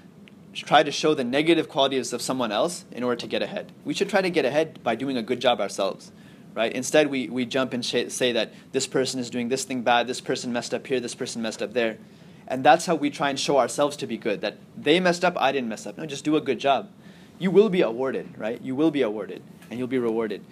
[0.53, 3.73] try to show the negative qualities of someone else in order to get ahead.
[3.85, 6.13] We should try to get ahead by doing a good job ourselves,
[6.55, 6.73] right?
[6.73, 10.07] Instead, we, we jump and sh- say that this person is doing this thing bad,
[10.07, 11.99] this person messed up here, this person messed up there.
[12.47, 15.37] And that's how we try and show ourselves to be good, that they messed up,
[15.39, 15.99] I didn't mess up.
[15.99, 16.91] No, just do a good job.
[17.39, 18.61] You will be awarded, right?
[18.63, 20.45] You will be awarded, and you'll be rewarded.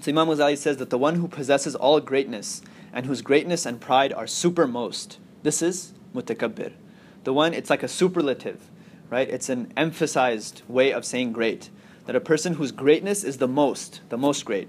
[0.00, 3.80] So Imam Ghazali says that the one who possesses all greatness and whose greatness and
[3.80, 5.16] pride are supermost.
[5.42, 6.72] This is mutakabbir.
[7.24, 8.70] The one, it's like a superlative,
[9.10, 9.28] right?
[9.28, 11.70] It's an emphasized way of saying great.
[12.06, 14.68] That a person whose greatness is the most, the most great.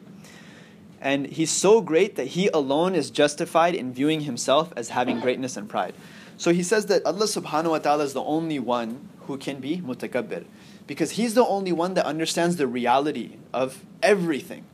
[0.99, 5.57] And he's so great that he alone is justified in viewing himself as having greatness
[5.57, 5.95] and pride.
[6.37, 9.77] So he says that Allah subhanahu wa ta'ala is the only one who can be
[9.77, 10.45] mutakabbir.
[10.85, 14.65] Because he's the only one that understands the reality of everything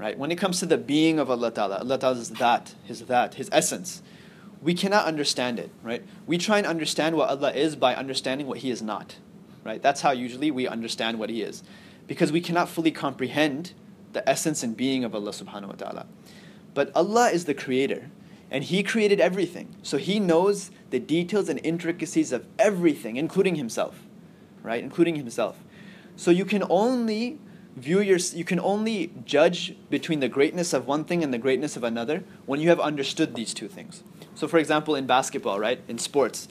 [0.00, 0.18] right?
[0.18, 3.50] When it comes to the being of Allah Ta'ala, Allah Ta'ala's that, His that, His
[3.52, 4.02] essence,
[4.62, 6.02] we cannot understand it, right?
[6.26, 9.16] We try and understand what Allah is by understanding what He is not,
[9.62, 9.82] right?
[9.82, 11.62] That's how usually we understand what He is.
[12.06, 13.74] Because we cannot fully comprehend
[14.14, 16.06] the essence and being of Allah subhanahu wa ta'ala.
[16.72, 18.10] But Allah is the creator,
[18.50, 19.76] and He created everything.
[19.82, 24.00] So He knows the details and intricacies of everything, including Himself,
[24.62, 24.82] right?
[24.82, 25.62] Including Himself.
[26.16, 27.38] So you can only
[27.76, 31.76] view your you can only judge between the greatness of one thing and the greatness
[31.76, 34.02] of another when you have understood these two things.
[34.34, 36.48] So for example in basketball right in sports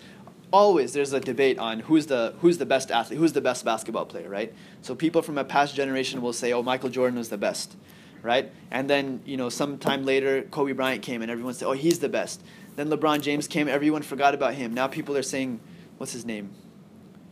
[0.51, 4.05] always there's a debate on who's the who's the best athlete who's the best basketball
[4.05, 4.53] player right?
[4.81, 7.75] So people from a past generation will say oh michael jordan was the best
[8.21, 8.51] right?
[8.71, 12.09] And then you know sometime later kobe bryant came and everyone said oh he's the
[12.09, 12.41] best.
[12.75, 14.73] Then lebron james came everyone forgot about him.
[14.73, 15.59] Now people are saying
[15.97, 16.49] what's his name?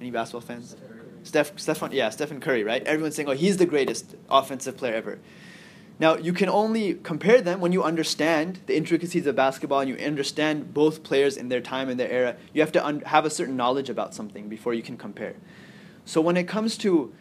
[0.02, 0.76] Any basketball fans
[1.28, 2.84] Steph, yeah, Stephen Curry, right?
[2.84, 5.20] Everyone's saying, oh, he's the greatest offensive player ever.
[6.00, 9.96] Now, you can only compare them when you understand the intricacies of basketball and you
[9.96, 12.38] understand both players in their time and their era.
[12.54, 15.36] You have to un- have a certain knowledge about something before you can compare.
[16.06, 17.14] So, when it comes to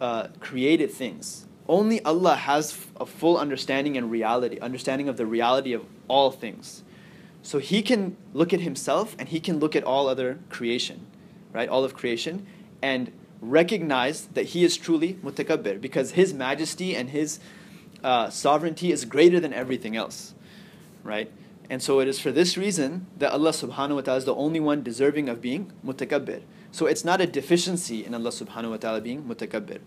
[0.00, 5.72] uh, created things, only Allah has a full understanding and reality, understanding of the reality
[5.72, 6.84] of all things.
[7.42, 11.06] So, He can look at Himself and He can look at all other creation,
[11.52, 11.68] right?
[11.68, 12.46] All of creation,
[12.80, 13.10] and
[13.50, 17.38] recognize that he is truly mutakabbir because his majesty and his
[18.02, 20.34] uh, sovereignty is greater than everything else,
[21.02, 21.30] right?
[21.70, 24.60] And so it is for this reason that Allah subhanahu wa ta'ala is the only
[24.60, 26.42] one deserving of being mutakabbir.
[26.72, 29.80] So it's not a deficiency in Allah subhanahu wa ta'ala being mutakabbir.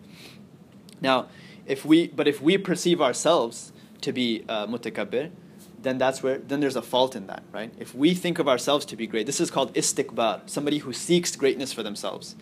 [1.02, 1.28] Now,
[1.66, 5.32] if we, but if we perceive ourselves to be uh, mutakabbir,
[5.80, 7.72] then that's where, then there's a fault in that, right?
[7.78, 11.36] If we think of ourselves to be great, this is called istikbar, somebody who seeks
[11.36, 12.36] greatness for themselves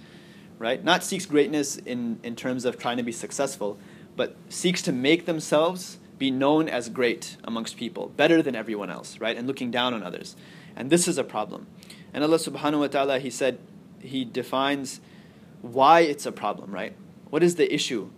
[0.58, 0.84] right?
[0.84, 3.78] Not seeks greatness in, in terms of trying to be successful,
[4.14, 9.18] but seeks to make themselves be known as great amongst people, better than everyone else,
[9.18, 9.36] right?
[9.36, 10.36] And looking down on others.
[10.76, 11.66] And this is a problem.
[12.12, 13.58] And Allah subhanahu wa ta'ala, He said,
[14.00, 15.00] He defines
[15.62, 16.94] why it's a problem, right?
[17.30, 18.10] What is the issue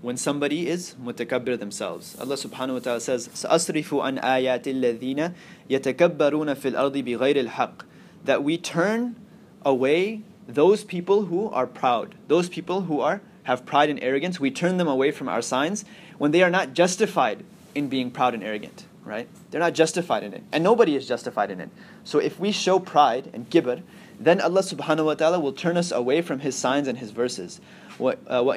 [0.00, 2.16] when somebody is mutakabbir themselves?
[2.20, 5.34] Allah subhanahu wa ta'ala says, سَأَصْرِفُ عَنْ آيَاتِ الَّذِينَ
[5.68, 7.82] يَتَكَبَّرُونَ فِي الْأَرْضِ بِغَيْرِ الْحَقِّ
[8.24, 9.16] That we turn
[9.62, 14.51] away those people who are proud, those people who are have pride and arrogance, we
[14.51, 15.85] turn them away from our signs
[16.17, 17.43] when they are not justified
[17.75, 19.27] in being proud and arrogant, right?
[19.51, 20.43] They're not justified in it.
[20.51, 21.69] And nobody is justified in it.
[22.03, 23.81] So if we show pride and kibr,
[24.19, 27.59] then Allah subhanahu wa ta'ala will turn us away from His signs and His verses.
[27.99, 28.53] Uh, uh,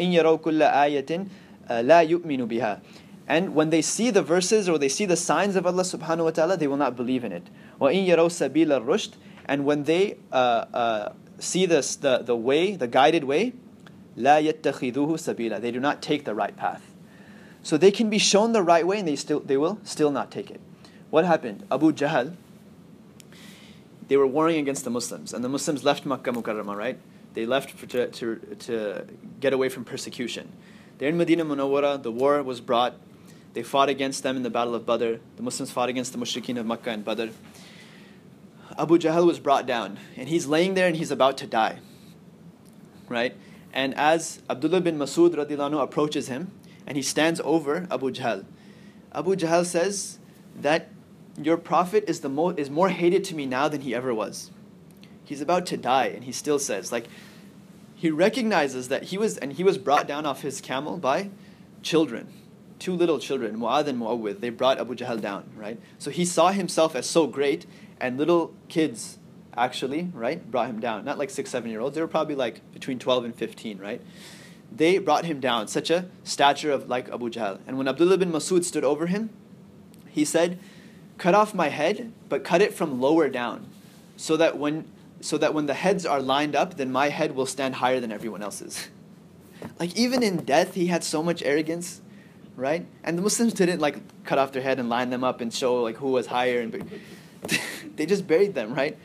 [3.28, 6.30] and when they see the verses or they see the signs of Allah subhanahu wa
[6.30, 7.48] ta'ala, they will not believe in it.
[9.48, 13.53] And when they uh, uh, see this, the, the way, the guided way,
[14.17, 16.93] لَا يَتَّخِذُوهُ سَبِيلًا They do not take the right path.
[17.63, 20.31] So they can be shown the right way and they, still, they will still not
[20.31, 20.59] take it.
[21.09, 21.65] What happened?
[21.71, 22.35] Abu Jahl,
[24.07, 26.99] they were warring against the Muslims, and the Muslims left Makkah Mukarramah, right?
[27.33, 29.07] They left for, to, to, to
[29.39, 30.51] get away from persecution.
[30.97, 32.95] They're in Medina Munawwara, the war was brought.
[33.53, 35.15] They fought against them in the Battle of Badr.
[35.35, 37.27] The Muslims fought against the mushrikeen of Makkah and Badr.
[38.78, 41.80] Abu Jahl was brought down, and he's laying there and he's about to die.
[43.08, 43.36] Right?
[43.72, 46.50] And as Abdullah bin Masud radiallahu approaches him,
[46.86, 48.44] and he stands over Abu Jahl,
[49.12, 50.18] Abu Jahl says
[50.60, 50.88] that
[51.40, 54.50] your prophet is, the mo- is more hated to me now than he ever was.
[55.24, 57.06] He's about to die, and he still says, like,
[57.94, 61.30] he recognizes that he was, and he was brought down off his camel by
[61.82, 62.28] children,
[62.78, 64.40] two little children, Mu'adh and Mu'awwidh.
[64.40, 65.80] They brought Abu Jahl down, right?
[65.98, 67.66] So he saw himself as so great,
[68.00, 69.18] and little kids
[69.56, 71.04] actually, right, brought him down.
[71.04, 71.94] Not like six, seven year olds.
[71.94, 74.02] They were probably like between 12 and 15, right?
[74.70, 77.60] They brought him down, such a stature of like Abu Jahl.
[77.66, 79.30] And when Abdullah bin Masud stood over him,
[80.08, 80.58] he said,
[81.18, 83.66] Cut off my head, but cut it from lower down,
[84.16, 84.84] so that when
[85.20, 88.12] so that when the heads are lined up, then my head will stand higher than
[88.12, 88.88] everyone else's.
[89.80, 92.02] like even in death, he had so much arrogance,
[92.54, 92.86] right?
[93.02, 95.82] And the Muslims didn't like cut off their head and line them up and show
[95.82, 97.00] like who was higher, and
[97.96, 98.96] they just buried them, right?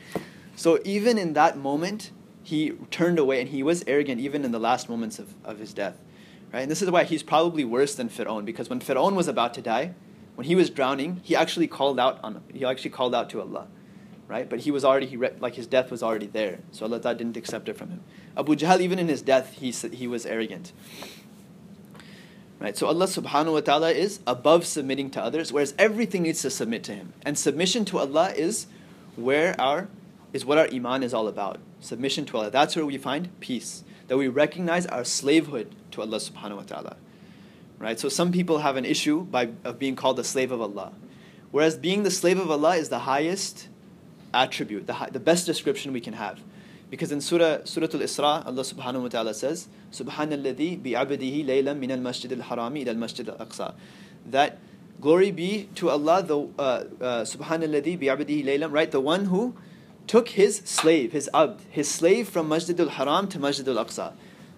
[0.56, 2.10] So even in that moment,
[2.42, 5.72] he turned away and he was arrogant even in the last moments of, of his
[5.72, 5.98] death.
[6.52, 6.62] Right?
[6.62, 9.62] And this is why he's probably worse than Fir'aun, because when Fir'aun was about to
[9.62, 9.94] die,
[10.34, 13.68] when he was drowning, he actually called out on he actually called out to Allah.
[14.28, 14.48] Right?
[14.48, 16.60] But he was already he re- like his death was already there.
[16.70, 18.00] So Allah Ta'ala didn't accept it from him.
[18.36, 20.72] Abu Jahl, even in his death, he he was arrogant.
[22.58, 22.76] Right?
[22.76, 26.84] So Allah subhanahu wa ta'ala is above submitting to others, whereas everything needs to submit
[26.84, 27.12] to him.
[27.22, 28.68] And submission to Allah is
[29.16, 29.88] where our
[30.32, 31.58] is what our iman is all about.
[31.80, 32.50] Submission to Allah.
[32.50, 33.84] That's where we find peace.
[34.08, 36.96] That we recognize our slavehood to Allah subhanahu wa ta'ala.
[37.78, 37.98] Right?
[37.98, 40.92] So some people have an issue by of being called the slave of Allah.
[41.50, 43.68] Whereas being the slave of Allah is the highest
[44.32, 46.40] attribute, the, high, the best description we can have.
[46.88, 52.32] Because in Surah Surah Al-Isra, Allah subhanahu wa ta'ala says, Subhanalladhi bi'abdihi laylan min al-masjid
[52.32, 53.74] al-harami ila al-masjid al-aqsa.
[54.26, 54.58] That
[55.02, 56.84] glory be to Allah, the uh, uh,
[57.24, 58.90] Subhanalladhi bi'abdihi laylan, right?
[58.90, 59.54] The one who
[60.06, 64.12] took his slave, his abd, his slave from Masjid al-Haram to Masjid al-Aqsa.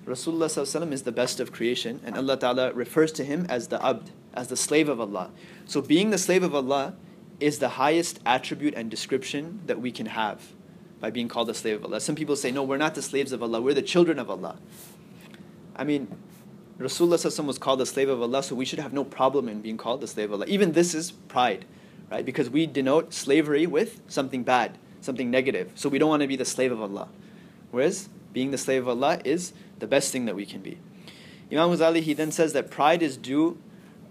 [0.07, 4.11] Rasulullah is the best of creation, and Allah Ta'ala refers to him as the abd,
[4.35, 5.31] as the slave of Allah.
[5.65, 6.95] So being the slave of Allah
[7.41, 10.53] is the highest attribute and description that we can have
[11.01, 12.01] by being called the slave of Allah.
[12.01, 14.59] Some people say, no, we're not the slaves of Allah, we're the children of Allah.
[15.75, 16.09] I mean,
[16.79, 19.77] Rasulullah was called the slave of Allah, so we should have no problem in being
[19.77, 20.47] called the slave of Allah.
[20.47, 21.65] Even this is pride,
[22.11, 22.25] right?
[22.25, 25.71] Because we denote slavery with something bad, something negative.
[25.77, 27.09] So we don't want to be the slave of Allah.
[27.71, 30.79] Whereas being the slave of Allah is the best thing that we can be.
[31.53, 33.59] Imam Ghazali, he then says that pride is due,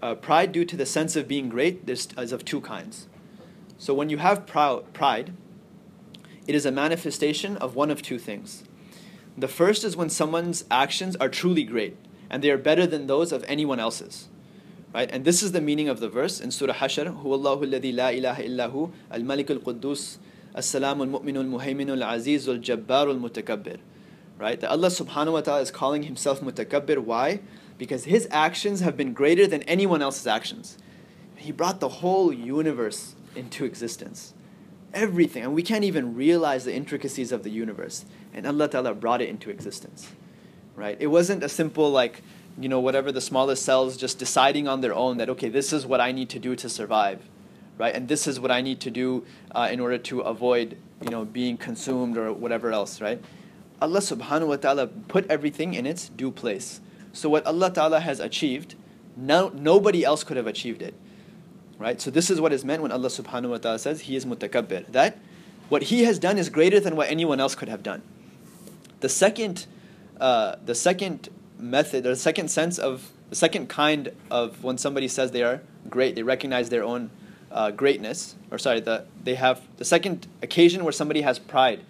[0.00, 3.08] uh, pride due to the sense of being great is, of two kinds.
[3.76, 5.34] So when you have proud, pride,
[6.46, 8.64] it is a manifestation of one of two things.
[9.36, 11.96] The first is when someone's actions are truly great
[12.34, 14.26] and they are better than those of anyone else's.
[14.92, 15.08] Right?
[15.08, 17.06] And this is the meaning of the verse in Surah Hashr,
[19.12, 20.18] al-malik al-quddus
[20.52, 23.78] as-salam al-mu'min al-muhaymin al-aziz al-jabbar al-mutakabbir.
[24.36, 24.60] Right?
[24.60, 26.98] That Allah subhanahu wa ta'ala is calling himself mutakabbir.
[26.98, 27.38] Why?
[27.78, 30.76] Because his actions have been greater than anyone else's actions.
[31.36, 34.34] He brought the whole universe into existence
[34.92, 35.42] everything.
[35.42, 38.04] And we can't even realize the intricacies of the universe.
[38.32, 40.12] And Allah Ta'ala brought it into existence.
[40.76, 40.96] Right?
[41.00, 42.22] It wasn't a simple like,
[42.58, 45.86] you know, whatever the smallest cells just deciding on their own that, okay, this is
[45.86, 47.22] what I need to do to survive.
[47.78, 47.94] Right?
[47.94, 51.24] And this is what I need to do uh, in order to avoid, you know,
[51.24, 53.22] being consumed or whatever else, right?
[53.82, 56.80] Allah subhanahu wa ta'ala put everything in its due place.
[57.12, 58.74] So what Allah Ta'ala has achieved,
[59.16, 60.94] no, nobody else could have achieved it.
[61.78, 62.00] Right?
[62.00, 64.86] So this is what is meant when Allah subhanahu wa ta'ala says He is mutakabbir.
[64.92, 65.18] That
[65.68, 68.02] what He has done is greater than what anyone else could have done.
[69.00, 69.66] The second,
[70.20, 75.08] uh, the second method, or the second sense of, the second kind of when somebody
[75.08, 77.10] says they are great, they recognize their own
[77.50, 81.80] uh, greatness, or sorry, the, they have, the second occasion where somebody has pride,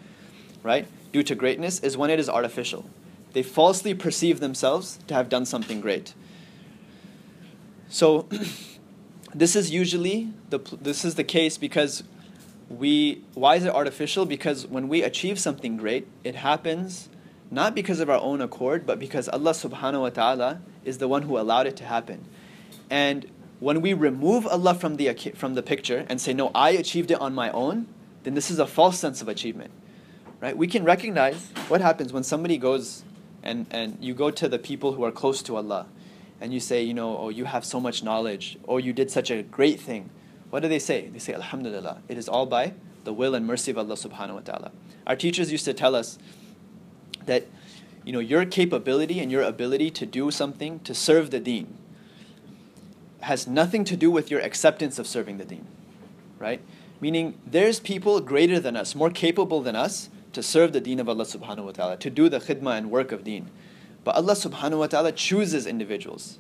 [0.62, 2.88] right, due to greatness is when it is artificial.
[3.32, 6.14] They falsely perceive themselves to have done something great.
[7.88, 8.28] So,
[9.34, 12.04] this is usually the this is the case because
[12.68, 17.08] we why is it artificial because when we achieve something great it happens
[17.54, 21.22] not because of our own accord but because Allah subhanahu wa ta'ala is the one
[21.22, 22.24] who allowed it to happen
[22.90, 27.10] and when we remove Allah from the, from the picture and say, no, I achieved
[27.10, 27.86] it on my own,
[28.22, 29.70] then this is a false sense of achievement.
[30.40, 30.56] Right?
[30.56, 33.04] We can recognize what happens when somebody goes
[33.42, 35.86] and, and you go to the people who are close to Allah
[36.40, 39.30] and you say, you know, oh, you have so much knowledge, or you did such
[39.30, 40.10] a great thing.
[40.50, 41.08] What do they say?
[41.08, 42.02] They say, Alhamdulillah.
[42.08, 44.72] It is all by the will and mercy of Allah subhanahu wa ta'ala.
[45.06, 46.18] Our teachers used to tell us
[47.26, 47.46] that,
[48.04, 51.76] you know, your capability and your ability to do something to serve the deen
[53.20, 55.66] has nothing to do with your acceptance of serving the deen.
[56.38, 56.60] Right?
[57.00, 61.08] Meaning, there's people greater than us, more capable than us, to serve the deen of
[61.08, 63.50] Allah subhanahu wa ta'ala, to do the khidmah and work of deen.
[64.04, 66.38] But Allah subhanahu wa ta'ala chooses individuals.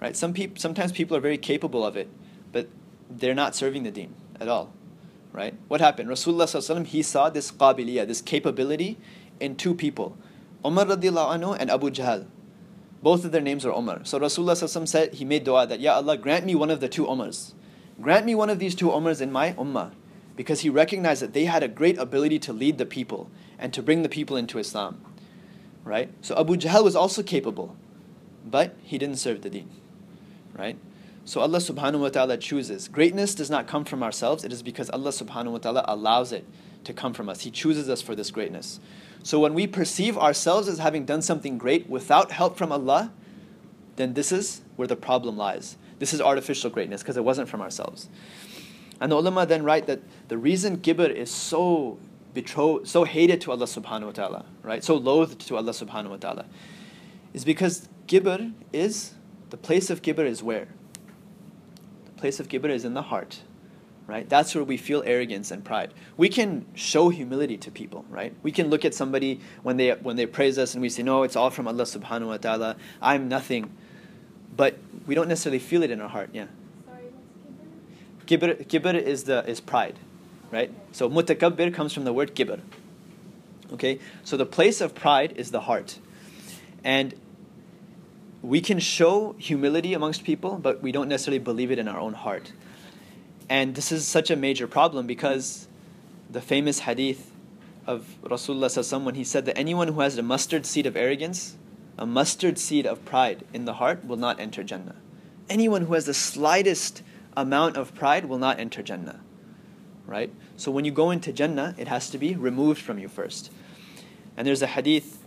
[0.00, 0.16] Right?
[0.16, 2.08] Some peop- sometimes people are very capable of it,
[2.52, 2.68] but
[3.08, 4.72] they're not serving the deen at all.
[5.32, 5.54] Right?
[5.68, 6.08] What happened?
[6.08, 8.98] Rasulullah he saw this qabiliyah, this capability
[9.40, 10.16] in two people.
[10.64, 12.26] Umar radiallahu anhu and Abu Jahl.
[13.02, 14.00] Both of their names are Umar.
[14.04, 17.04] So Rasulullah said, he made dua that, Ya Allah, grant me one of the two
[17.04, 17.52] Umars.
[18.00, 19.92] Grant me one of these two Umars in my ummah.
[20.36, 23.82] Because he recognized that they had a great ability to lead the people and to
[23.82, 25.04] bring the people into Islam
[25.84, 26.10] right?
[26.22, 27.76] So Abu Jahl was also capable,
[28.44, 29.70] but he didn't serve the deen,
[30.56, 30.76] right?
[31.24, 32.88] So Allah subhanahu wa ta'ala chooses.
[32.88, 36.44] Greatness does not come from ourselves, it is because Allah subhanahu wa ta'ala allows it
[36.84, 37.40] to come from us.
[37.40, 38.80] He chooses us for this greatness.
[39.22, 43.12] So when we perceive ourselves as having done something great without help from Allah,
[43.96, 45.76] then this is where the problem lies.
[45.98, 48.08] This is artificial greatness because it wasn't from ourselves.
[49.00, 51.98] And the ulama then write that the reason kibr is so
[52.34, 54.82] betrothed, so hated to Allah subhanahu wa ta'ala, right?
[54.84, 56.46] So loathed to Allah subhanahu wa ta'ala.
[57.32, 59.14] Is because kibr is,
[59.50, 60.68] the place of kibr is where?
[62.06, 63.40] The place of kibr is in the heart,
[64.06, 64.28] right?
[64.28, 65.92] That's where we feel arrogance and pride.
[66.16, 68.34] We can show humility to people, right?
[68.42, 71.22] We can look at somebody when they, when they praise us and we say, no,
[71.22, 73.72] it's all from Allah subhanahu wa ta'ala, I'm nothing.
[74.56, 76.46] But we don't necessarily feel it in our heart, yeah.
[76.86, 77.04] Sorry,
[78.16, 78.66] what's kibr?
[78.66, 79.98] Kibr, kibr is, the, is pride
[80.54, 80.72] right?
[80.92, 82.60] So mutakabbir comes from the word kibr.
[83.72, 83.98] Okay?
[84.22, 85.98] So the place of pride is the heart.
[86.84, 87.14] And
[88.40, 92.14] we can show humility amongst people, but we don't necessarily believe it in our own
[92.14, 92.52] heart.
[93.48, 95.68] And this is such a major problem because
[96.30, 97.30] the famous hadith
[97.86, 101.56] of Rasulullah when he said that anyone who has a mustard seed of arrogance,
[101.98, 104.96] a mustard seed of pride in the heart will not enter Jannah.
[105.48, 107.02] Anyone who has the slightest
[107.36, 109.20] amount of pride will not enter Jannah
[110.06, 110.32] right?
[110.56, 113.50] So when you go into Jannah, it has to be removed from you first.
[114.36, 115.22] And there's a hadith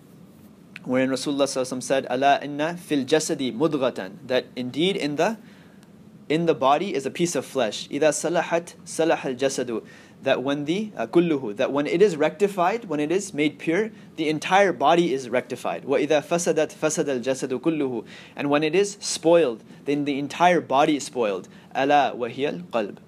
[0.83, 5.37] wherein Rasulullah said, "Allah inna fil jasadi mudghatan," that indeed in the
[6.28, 7.88] in the body is a piece of flesh.
[7.88, 9.84] إذا salahat salah al jasadu.
[10.22, 13.90] That when the uh, kulluhu, that when it is rectified, when it is made pure,
[14.16, 15.84] the entire body is rectified.
[15.84, 18.06] وإذا fasadat fasad al jasadu kulluhu.
[18.36, 21.48] And when it is spoiled, then the entire body is spoiled.
[21.74, 22.98] ألا وهي القلب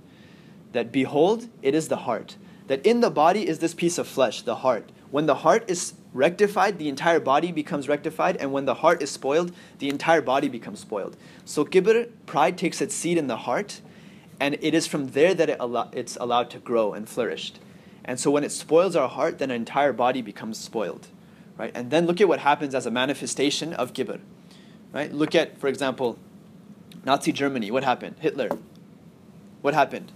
[0.74, 2.36] that behold, it is the heart.
[2.66, 4.90] That in the body is this piece of flesh, the heart.
[5.11, 9.09] When the heart is rectified, the entire body becomes rectified, and when the heart is
[9.09, 11.17] spoiled, the entire body becomes spoiled.
[11.45, 13.81] So kibr, pride takes its seed in the heart,
[14.39, 17.53] and it is from there that it allow, it's allowed to grow and flourish.
[18.05, 21.07] And so when it spoils our heart, then our entire body becomes spoiled.
[21.57, 21.71] Right?
[21.75, 24.19] And then look at what happens as a manifestation of kibr.
[24.93, 25.11] Right?
[25.11, 26.17] Look at, for example,
[27.03, 27.69] Nazi Germany.
[27.69, 28.15] What happened?
[28.19, 28.49] Hitler.
[29.61, 30.11] What happened?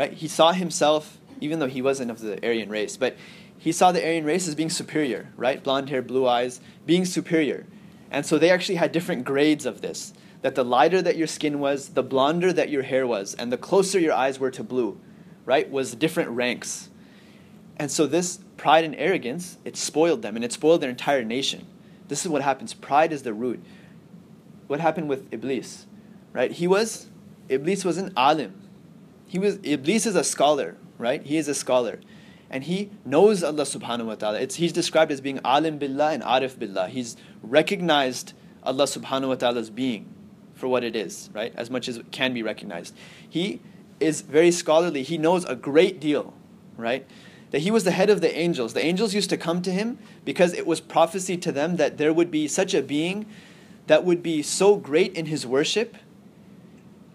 [0.00, 0.12] right?
[0.14, 3.16] He saw himself, even though he wasn't of the Aryan race, but
[3.60, 5.62] he saw the Aryan race as being superior, right?
[5.62, 7.66] Blonde hair, blue eyes, being superior.
[8.10, 10.12] And so they actually had different grades of this.
[10.42, 13.58] That the lighter that your skin was, the blonder that your hair was, and the
[13.58, 14.98] closer your eyes were to blue,
[15.44, 16.88] right, was different ranks.
[17.76, 21.66] And so this pride and arrogance, it spoiled them and it spoiled their entire nation.
[22.08, 22.72] This is what happens.
[22.72, 23.62] Pride is the root.
[24.66, 25.86] What happened with Iblis?
[26.32, 26.50] Right?
[26.50, 27.08] He was,
[27.50, 28.60] Iblis was an alim
[29.30, 31.22] he was Iblis is a scholar, right?
[31.22, 32.00] He is a scholar.
[32.50, 34.40] And he knows Allah subhanahu wa ta'ala.
[34.40, 36.88] It's, he's described as being alim billah and arif billah.
[36.88, 38.32] He's recognized
[38.62, 40.06] Allah subhanahu wa ta'ala's being
[40.54, 41.52] for what it is, right?
[41.56, 42.94] As much as it can be recognized.
[43.28, 43.60] He
[44.00, 45.02] is very scholarly.
[45.02, 46.34] He knows a great deal,
[46.76, 47.06] right?
[47.52, 48.74] That he was the head of the angels.
[48.74, 52.12] The angels used to come to him because it was prophecy to them that there
[52.12, 53.26] would be such a being
[53.86, 55.96] that would be so great in his worship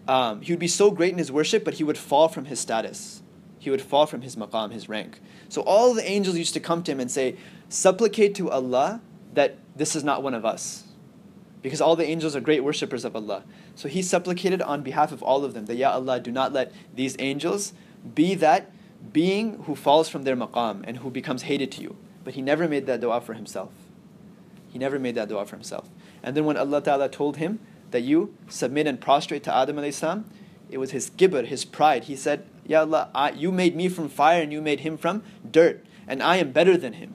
[0.08, 2.60] um, he would be so great in his worship, but he would fall from his
[2.60, 3.22] status.
[3.66, 5.18] He would fall from his maqam, his rank.
[5.48, 7.34] So all the angels used to come to him and say,
[7.68, 9.00] Supplicate to Allah
[9.34, 10.84] that this is not one of us.
[11.62, 13.42] Because all the angels are great worshippers of Allah.
[13.74, 16.72] So he supplicated on behalf of all of them that, Ya Allah, do not let
[16.94, 17.72] these angels
[18.14, 18.70] be that
[19.12, 21.96] being who falls from their maqam and who becomes hated to you.
[22.22, 23.72] But he never made that dua for himself.
[24.68, 25.88] He never made that dua for himself.
[26.22, 27.58] And then when Allah Ta'ala told him
[27.90, 30.24] that you submit and prostrate to Adam alayhi salam,
[30.70, 32.04] it was his kibr, his pride.
[32.04, 35.22] He said, Ya Allah, I, you made me from fire and you made him from
[35.48, 37.14] dirt, and I am better than him.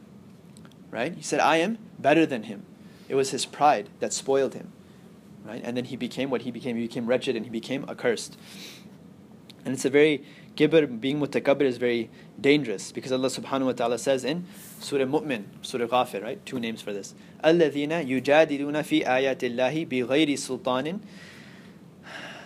[0.90, 1.14] Right?
[1.16, 2.66] He said, I am better than him.
[3.08, 4.72] It was his pride that spoiled him.
[5.46, 5.62] Right?
[5.64, 6.76] And then he became what he became.
[6.76, 8.38] He became wretched and he became accursed.
[9.66, 10.24] And it's a very
[10.56, 14.46] Kibr being mutakabbir is very dangerous because Allah subhanahu wa ta'ala says in
[14.80, 16.46] Surah Mu'min, Surah Ghafir, right?
[16.46, 17.16] Two names for this.
[17.44, 21.00] Alladina yujadiluna fi ayatillahi bighayri sultanin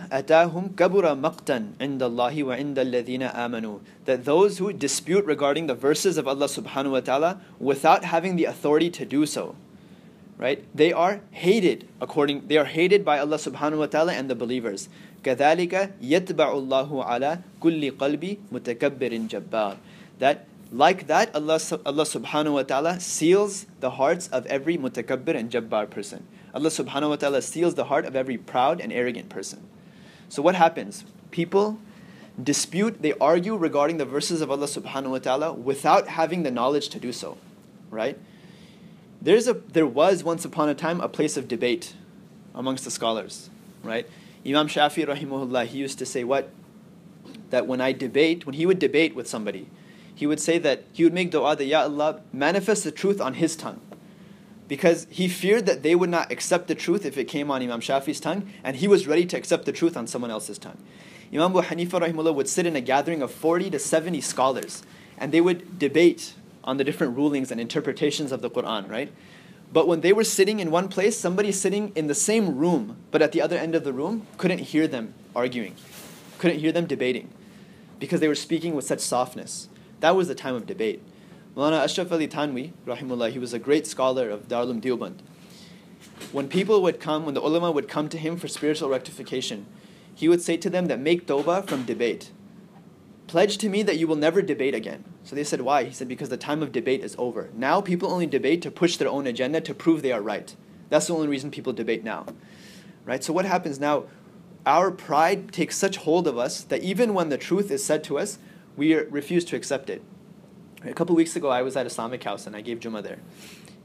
[0.00, 5.74] سُلْطَانٍ أَتَاهُمْ كَبُرَ مَقْتًا عِنْدَ اللَّهِ وَعِنْدَ الَّذِينَ آمَنُوا That those who dispute regarding the
[5.74, 9.54] verses of Allah subhanahu wa ta'ala without having the authority to do so,
[10.38, 10.64] right?
[10.74, 14.88] They are hated according they are hated by Allah subhanahu wa ta'ala and the believers.
[15.22, 19.76] كذلك يتبع الله على كل قلب متكبر جبار
[20.18, 25.50] that like that Allah, Allah subhanahu wa ta'ala seals the hearts of every mutakabbir and
[25.50, 29.66] jabbar person Allah subhanahu wa ta'ala seals the heart of every proud and arrogant person
[30.29, 31.79] so what happens people
[32.41, 36.89] dispute they argue regarding the verses of Allah subhanahu wa ta'ala without having the knowledge
[36.89, 37.37] to do so
[37.89, 38.17] right
[39.21, 41.93] there's a there was once upon a time a place of debate
[42.53, 43.49] amongst the scholars
[43.83, 44.07] right
[44.45, 46.49] Imam Shafi rahimahullah, he used to say what?
[47.49, 49.67] That when I debate, when he would debate with somebody,
[50.13, 53.33] he would say that he would make dua that Ya Allah manifest the truth on
[53.33, 53.81] his tongue.
[54.67, 57.81] Because he feared that they would not accept the truth if it came on Imam
[57.81, 60.79] Shafi's tongue, and he was ready to accept the truth on someone else's tongue.
[61.31, 64.83] Imam Abu Hanifa rahimahullah would sit in a gathering of 40 to 70 scholars,
[65.17, 69.11] and they would debate on the different rulings and interpretations of the Quran, right?
[69.71, 73.21] But when they were sitting in one place, somebody sitting in the same room, but
[73.21, 75.75] at the other end of the room, couldn't hear them arguing,
[76.37, 77.29] couldn't hear them debating,
[77.99, 79.67] because they were speaking with such softness.
[79.99, 81.01] That was the time of debate.
[81.55, 85.19] Mulana Ashraf Ali Thanwi, rahimullah, he was a great scholar of Darul Deoband.
[86.33, 89.65] When people would come, when the ulama would come to him for spiritual rectification,
[90.13, 92.31] he would say to them that make tawbah from debate.
[93.27, 95.05] Pledge to me that you will never debate again.
[95.23, 95.85] So they said, Why?
[95.85, 97.49] He said, Because the time of debate is over.
[97.53, 100.53] Now people only debate to push their own agenda to prove they are right.
[100.89, 102.25] That's the only reason people debate now.
[103.05, 103.23] Right?
[103.23, 104.05] So what happens now?
[104.65, 108.19] Our pride takes such hold of us that even when the truth is said to
[108.19, 108.39] us,
[108.75, 110.03] we refuse to accept it.
[110.85, 113.19] A couple weeks ago, I was at Islamic House and I gave Jummah there.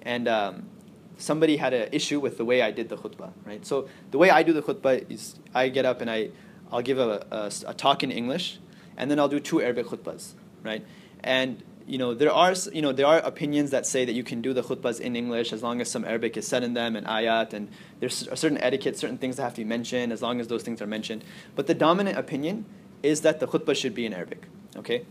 [0.03, 0.69] And um,
[1.17, 3.65] somebody had an issue with the way I did the khutbah, right?
[3.65, 6.31] So the way I do the khutbah is I get up and I,
[6.73, 8.59] I'll give a, a, a talk in English,
[8.97, 10.85] and then I'll do two Arabic khutbahs, right?
[11.23, 14.41] And you know there are you know there are opinions that say that you can
[14.41, 17.07] do the khutbahs in English as long as some Arabic is said in them and
[17.07, 20.41] ayat and there's a certain etiquette, certain things that have to be mentioned as long
[20.41, 21.25] as those things are mentioned.
[21.57, 22.67] But the dominant opinion
[23.03, 24.45] is that the khutbah should be in Arabic.
[24.77, 25.05] Okay,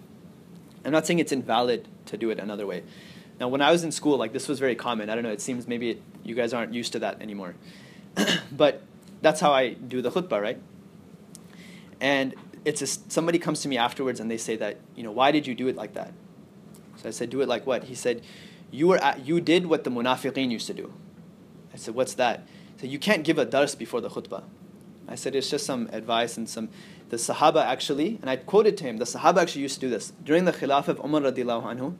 [0.86, 2.84] I'm not saying it's invalid to do it another way.
[3.40, 5.10] Now, when I was in school, like this was very common.
[5.10, 5.32] I don't know.
[5.32, 7.56] It seems maybe it, you guys aren't used to that anymore,
[8.52, 8.84] but
[9.22, 10.62] that's how I do the khutbah, right?
[12.02, 15.32] And it's a, somebody comes to me afterwards and they say that you know why
[15.32, 16.14] did you do it like that?
[16.98, 17.86] So I said, do it like what?
[17.86, 18.22] He said,
[18.72, 20.94] you were at, you did what the munafiqeen used to do.
[21.74, 22.48] I said, what's that?
[22.78, 24.44] Said, you can't give a dars before the khutbah.
[25.08, 26.70] I said, it's just some advice and some.
[27.10, 30.14] The Sahaba actually, and I quoted to him, the Sahaba actually used to do this
[30.24, 31.95] during the Khilaf of Umar radiallahu anhu.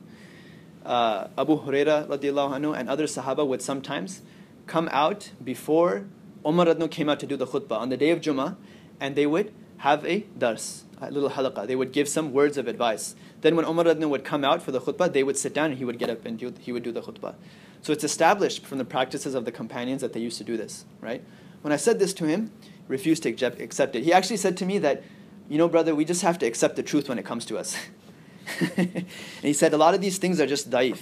[0.84, 4.22] Uh, Abu Huraira radiallahu anhu and other Sahaba would sometimes
[4.66, 6.06] come out before
[6.46, 8.56] Umar radiallahu came out to do the khutbah on the day of Jummah,
[9.00, 11.66] and they would have a dars, a little halaqah.
[11.66, 13.14] They would give some words of advice.
[13.40, 15.84] Then when Umar would come out for the khutbah, they would sit down and he
[15.84, 17.34] would get up and do, he would do the khutbah.
[17.82, 20.84] So it's established from the practices of the companions that they used to do this,
[21.00, 21.24] right?
[21.62, 22.52] When I said this to him,
[22.90, 24.02] refused to accept it.
[24.02, 25.02] He actually said to me that,
[25.48, 27.76] you know, brother, we just have to accept the truth when it comes to us.
[28.76, 29.06] and
[29.42, 30.98] he said, a lot of these things are just daif.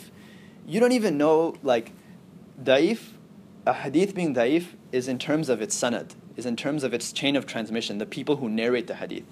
[0.67, 1.93] You don't even know, like,
[2.63, 3.13] daif,
[3.67, 7.13] a hadith being daif is in terms of its sanad is in terms of its
[7.13, 9.25] chain of transmission, the people who narrate the hadith.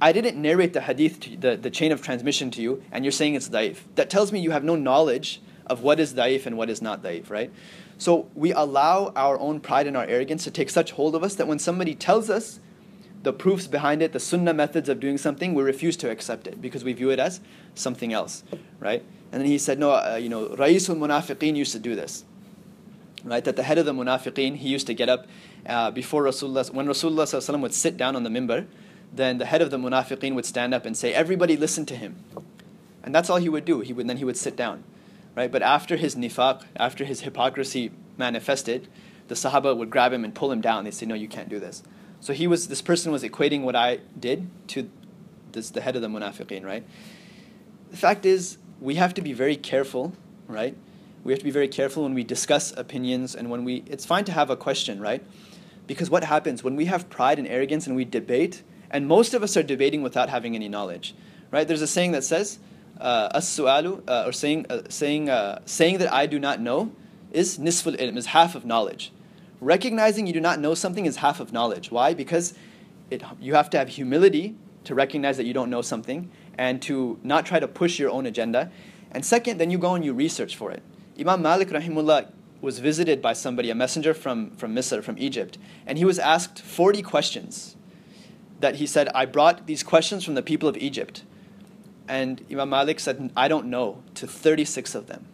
[0.00, 3.12] I didn't narrate the hadith, to, the, the chain of transmission to you, and you're
[3.12, 3.78] saying it's daif.
[3.94, 5.40] That tells me you have no knowledge
[5.70, 7.50] of what is daif and what is not daif, right?
[7.96, 11.34] So we allow our own pride and our arrogance to take such hold of us
[11.36, 12.60] that when somebody tells us
[13.22, 16.60] the proofs behind it, the sunnah methods of doing something, we refuse to accept it
[16.60, 17.40] because we view it as
[17.74, 18.42] something else,
[18.78, 19.04] right?
[19.32, 22.24] And then he said, no, uh, you know, Raisul Munafiqeen used to do this,
[23.24, 23.44] right?
[23.44, 25.26] That the head of the Munafiqeen, he used to get up
[25.66, 28.66] uh, before Rasulullah, when Rasulullah would sit down on the mimbar,
[29.12, 32.16] then the head of the munafiqeen would stand up and say, Everybody listen to him.
[33.02, 33.80] And that's all he would do.
[33.80, 34.84] He would, then he would sit down.
[35.36, 35.50] Right?
[35.50, 38.88] But after his nifaq, after his hypocrisy manifested,
[39.28, 40.84] the Sahaba would grab him and pull him down.
[40.84, 41.82] They say, No, you can't do this.
[42.20, 44.90] So he was this person was equating what I did to
[45.52, 46.84] this the head of the munafiqeen, right?
[47.90, 50.12] The fact is, we have to be very careful,
[50.46, 50.76] right?
[51.24, 54.24] We have to be very careful when we discuss opinions and when we it's fine
[54.24, 55.24] to have a question, right?
[55.86, 59.42] Because what happens when we have pride and arrogance and we debate, and most of
[59.42, 61.14] us are debating without having any knowledge,
[61.50, 61.66] right?
[61.66, 62.58] There's a saying that says,
[63.00, 66.92] uh, as-su'alu, uh, or saying, uh, saying, uh, saying that I do not know
[67.32, 69.12] is nisful ilm, is half of knowledge.
[69.60, 71.90] Recognizing you do not know something is half of knowledge.
[71.90, 72.14] Why?
[72.14, 72.54] Because
[73.10, 77.18] it, you have to have humility to recognize that you don't know something and to
[77.22, 78.70] not try to push your own agenda.
[79.10, 80.82] And second, then you go and you research for it.
[81.18, 82.30] Imam Malik rahimullah
[82.60, 86.60] was visited by somebody, a messenger from, from Misr, from Egypt, and he was asked
[86.60, 87.76] 40 questions
[88.60, 91.24] that he said, I brought these questions from the people of Egypt.
[92.10, 95.26] And Imam Malik said, I don't know, to 36 of them.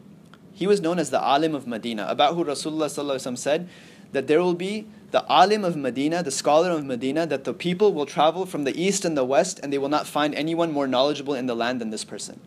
[0.53, 3.68] He was known as the Alim of Medina, about who Rasulullah said
[4.12, 7.95] that there will be the Alim of Medina, the scholar of Medina, that the people
[7.95, 10.87] will travel from the east and the west and they will not find anyone more
[10.87, 12.41] knowledgeable in the land than this person.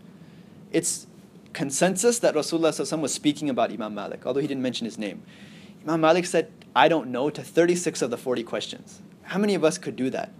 [0.71, 1.07] It's
[1.53, 5.23] consensus that Rasulullah was speaking about Imam Malik, although he didn't mention his name.
[5.83, 9.01] Imam Malik said, I don't know, to 36 of the 40 questions.
[9.23, 10.31] How many of us could do that?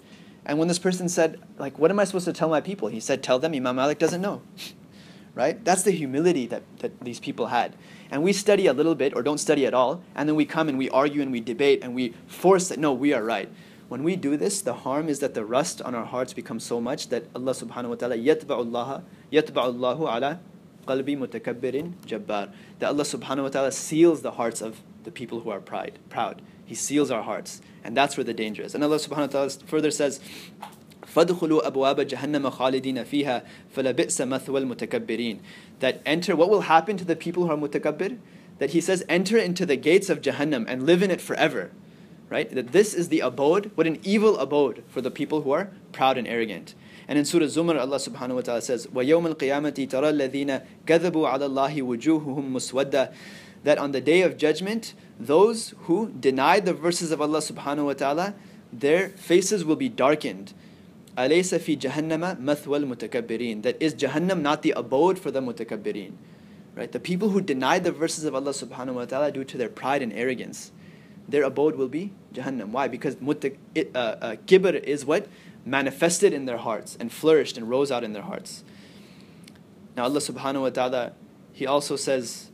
[0.49, 2.87] And when this person said, like, what am I supposed to tell my people?
[2.87, 4.41] He said, tell them Imam Malik doesn't know.
[5.35, 5.63] right?
[5.63, 7.75] That's the humility that, that these people had.
[8.09, 10.67] And we study a little bit or don't study at all, and then we come
[10.67, 13.47] and we argue and we debate and we force that, no, we are right.
[13.89, 16.81] When we do this, the harm is that the rust on our hearts becomes so
[16.81, 18.91] much that Allah subhanahu wa ta'ala yatba'u
[19.55, 20.39] Allahu ala
[20.87, 22.51] qalbi mutakabbirin jabbar.
[22.79, 26.41] That Allah subhanahu wa ta'ala seals the hearts of the people who are pride, proud.
[26.65, 27.61] He seals our hearts.
[27.88, 28.74] And that's where the danger is.
[28.74, 30.20] And Allah subhanahu wa ta'ala further says,
[31.14, 33.44] فَادْخُلُوا أَبْوَابَ جَهَنَّمَ خَالِدِينَ فِيهَا
[33.74, 35.38] فَلَبِئْسَ مَثْوَى الْمُتَكَبِّرِينَ
[35.80, 38.18] That enter, what will happen to the people who are mutakabbir?
[38.58, 41.70] That he says, enter into the gates of Jahannam and live in it forever.
[42.30, 42.50] Right?
[42.50, 46.18] That this is the abode, what an evil abode for the people who are proud
[46.18, 46.74] and arrogant.
[47.06, 51.48] And in Surah Zumar, Allah subhanahu wa ta'ala says, وَيَوْمَ الْقِيَامَةِ تَرَى الَّذِينَ كَذَبُوا عَلَى
[51.48, 53.12] اللَّهِ وُجُوهُهُم مُسْوَدَّةً
[53.62, 57.93] That on the day of judgment, those who deny the verses of Allah subhanahu wa
[57.93, 58.33] ta'ala,
[58.71, 60.53] their faces will be darkened.
[61.17, 63.63] Alaysa fi jahannama mathwal mutakabbirin.
[63.63, 66.13] That is Jahannam not the abode for the mutakabbirin.
[66.75, 66.89] Right?
[66.89, 70.01] The people who deny the verses of Allah subhanahu wa ta'ala due to their pride
[70.01, 70.71] and arrogance,
[71.27, 72.69] their abode will be Jahannam.
[72.69, 72.87] Why?
[72.87, 73.57] Because mutak,
[73.93, 74.35] uh, uh,
[74.83, 75.27] is what?
[75.65, 78.63] Manifested in their hearts and flourished and rose out in their hearts.
[79.97, 81.11] Now Allah subhanahu wa ta'ala,
[81.51, 82.48] He also says,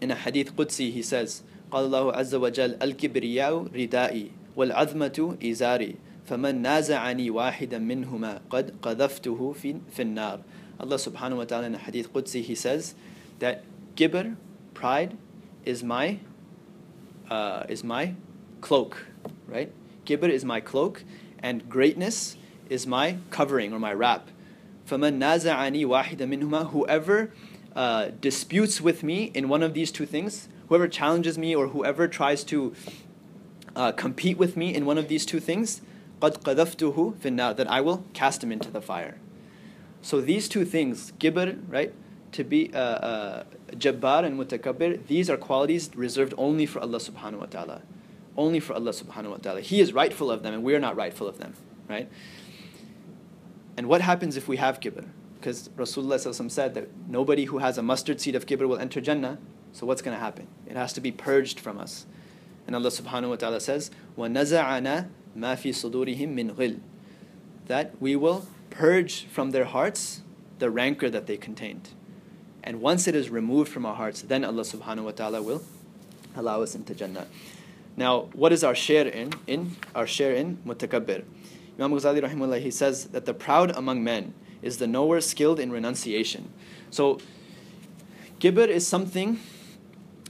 [0.00, 5.96] in a hadith Qudsi, He says, قال الله عز وجل الكبرياء ردائي والعظمة إزاري
[6.26, 10.40] فمن نازعني واحدا منهما قد قذفته في, في النار
[10.80, 12.94] Allah subhanahu wa ta'ala in a hadith Qudsi he says
[13.38, 13.62] that
[13.94, 14.36] kibr,
[14.74, 15.16] pride,
[15.64, 16.18] is my
[17.30, 18.14] uh, is my
[18.60, 19.06] cloak,
[19.46, 19.70] right?
[20.04, 21.04] Kibr is my cloak,
[21.38, 22.36] and greatness
[22.68, 24.28] is my covering or my wrap.
[24.86, 27.30] فَمَن نَازَعَنِي وَاحِدًا مِنْهُمَا Whoever
[27.77, 32.07] uh, disputes with me in one of these two things, whoever challenges me or whoever
[32.07, 32.73] tries to
[33.75, 35.81] uh, compete with me in one of these two things,
[36.19, 39.19] قَدْ that I will cast him into the fire.
[40.01, 41.93] So these two things, kibr, right,
[42.31, 47.39] to be uh, uh, jabbar and mutakabbir, these are qualities reserved only for Allah subhanahu
[47.39, 47.81] wa ta'ala.
[48.35, 49.61] Only for Allah subhanahu wa ta'ala.
[49.61, 51.53] He is rightful of them and we are not rightful of them,
[51.87, 52.09] right?
[53.75, 55.05] And what happens if we have kibr?
[55.36, 59.38] Because Rasulullah said that nobody who has a mustard seed of kibr will enter Jannah.
[59.72, 60.46] So what's going to happen?
[60.66, 62.06] It has to be purged from us.
[62.66, 66.80] And Allah subhanahu wa ta'ala says, وَنَزَعَنَا مَا فِي صُدُورِهِم مِّن غِلٍ
[67.66, 70.22] That we will purge from their hearts
[70.58, 71.90] the rancor that they contained.
[72.62, 75.62] And once it is removed from our hearts, then Allah subhanahu wa ta'ala will
[76.36, 77.26] allow us into Jannah.
[77.96, 79.32] Now, what is our share in?
[79.46, 81.24] In our share in mutakabbir.
[81.78, 85.71] Imam Ghazali rahimahullah, he says that the proud among men is the knower skilled in
[85.71, 86.51] renunciation.
[86.89, 87.19] So,
[88.39, 89.39] kibr is something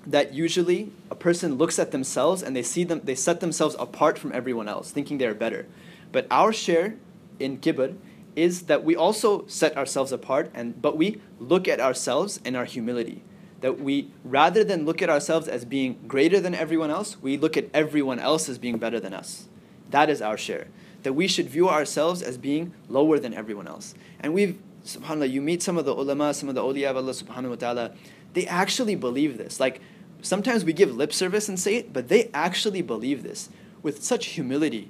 [0.05, 4.17] that usually a person looks at themselves and they see them, they set themselves apart
[4.17, 5.67] from everyone else, thinking they are better.
[6.11, 6.95] But our share
[7.39, 7.95] in kibr
[8.35, 12.65] is that we also set ourselves apart, and but we look at ourselves and our
[12.65, 13.23] humility
[13.61, 17.57] that we, rather than look at ourselves as being greater than everyone else, we look
[17.57, 19.47] at everyone else as being better than us.
[19.89, 20.67] That is our share.
[21.03, 23.95] That we should view ourselves as being lower than everyone else.
[24.19, 27.11] And we've, subhanAllah, you meet some of the ulama, some of the awliya of Allah
[27.11, 27.91] subhanahu wa ta'ala,
[28.33, 29.59] they actually believe this.
[29.59, 29.81] Like,
[30.21, 33.49] sometimes we give lip service and say it, but they actually believe this
[33.83, 34.89] with such humility.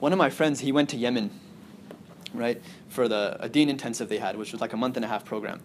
[0.00, 1.30] One of my friends, he went to Yemen,
[2.32, 5.08] right, for the a deen intensive they had, which was like a month and a
[5.08, 5.60] half program.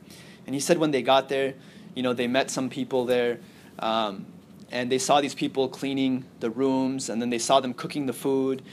[0.45, 1.53] And he said when they got there,
[1.95, 3.39] you know, they met some people there,
[3.79, 4.25] um,
[4.71, 8.13] and they saw these people cleaning the rooms, and then they saw them cooking the
[8.13, 8.63] food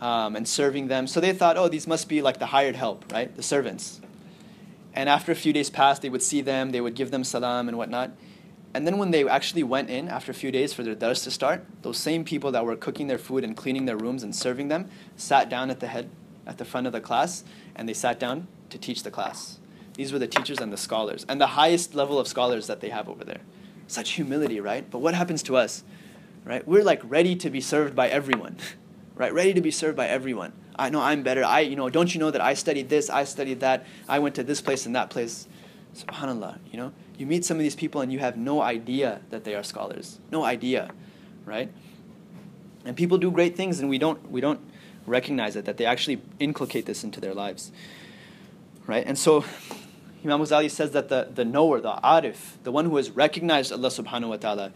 [0.00, 1.06] um, and serving them.
[1.06, 3.34] So they thought, oh, these must be like the hired help, right?
[3.34, 4.00] The servants.
[4.94, 7.68] And after a few days passed, they would see them, they would give them salam
[7.68, 8.10] and whatnot.
[8.72, 11.30] And then when they actually went in after a few days for their dars to
[11.30, 14.68] start, those same people that were cooking their food and cleaning their rooms and serving
[14.68, 16.08] them sat down at the head,
[16.46, 17.44] at the front of the class,
[17.74, 19.58] and they sat down to teach the class.
[19.94, 22.90] These were the teachers and the scholars, and the highest level of scholars that they
[22.90, 23.40] have over there.
[23.88, 24.88] Such humility, right?
[24.88, 25.82] But what happens to us?
[26.44, 26.66] Right?
[26.66, 28.56] We're like ready to be served by everyone.
[29.20, 29.34] Right?
[29.34, 30.54] Ready to be served by everyone.
[30.76, 31.44] I know I'm better.
[31.44, 34.34] I, you know, don't you know that I studied this, I studied that, I went
[34.36, 35.46] to this place and that place.
[35.94, 36.94] SubhanAllah, you know?
[37.18, 40.18] You meet some of these people and you have no idea that they are scholars.
[40.30, 40.90] No idea,
[41.44, 41.70] right?
[42.86, 44.60] And people do great things and we don't we don't
[45.06, 47.72] recognize it, that they actually inculcate this into their lives.
[48.86, 49.04] Right?
[49.06, 49.44] And so
[50.24, 53.88] Imam Ghazali says that the, the knower, the arif, the one who has recognized Allah
[53.88, 54.72] subhanahu wa ta'ala,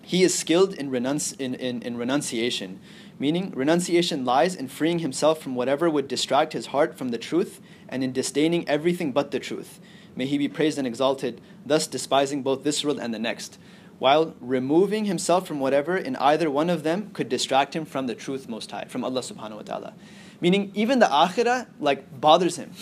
[0.00, 2.80] he is skilled in, renunci- in, in, in renunciation.
[3.18, 7.60] Meaning, renunciation lies in freeing himself from whatever would distract his heart from the truth
[7.88, 9.80] and in disdaining everything but the truth.
[10.16, 13.58] May he be praised and exalted, thus despising both this world and the next,
[13.98, 18.14] while removing himself from whatever in either one of them could distract him from the
[18.14, 19.94] truth most high, from Allah subhanahu wa ta'ala.
[20.40, 22.72] Meaning, even the akhirah like bothers him.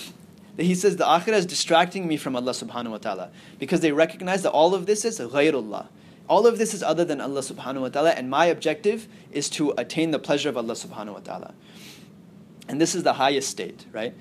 [0.57, 3.31] That he says the akhirah is distracting me from Allah subhanahu wa ta'ala.
[3.59, 5.89] Because they recognize that all of this is ghayrullah.
[6.29, 9.75] All of this is other than Allah subhanahu wa ta'ala, and my objective is to
[9.77, 11.55] attain the pleasure of Allah subhanahu wa ta'ala.
[12.69, 14.15] And this is the highest state, right?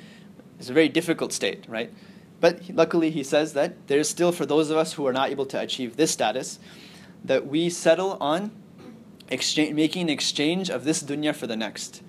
[0.60, 1.93] It's a very difficult state, right?
[2.39, 5.30] But luckily, he says that there is still, for those of us who are not
[5.30, 6.60] able to achieve this status,
[7.24, 8.52] that we settle on
[9.30, 12.02] exchange, making an exchange of this dunya for the next,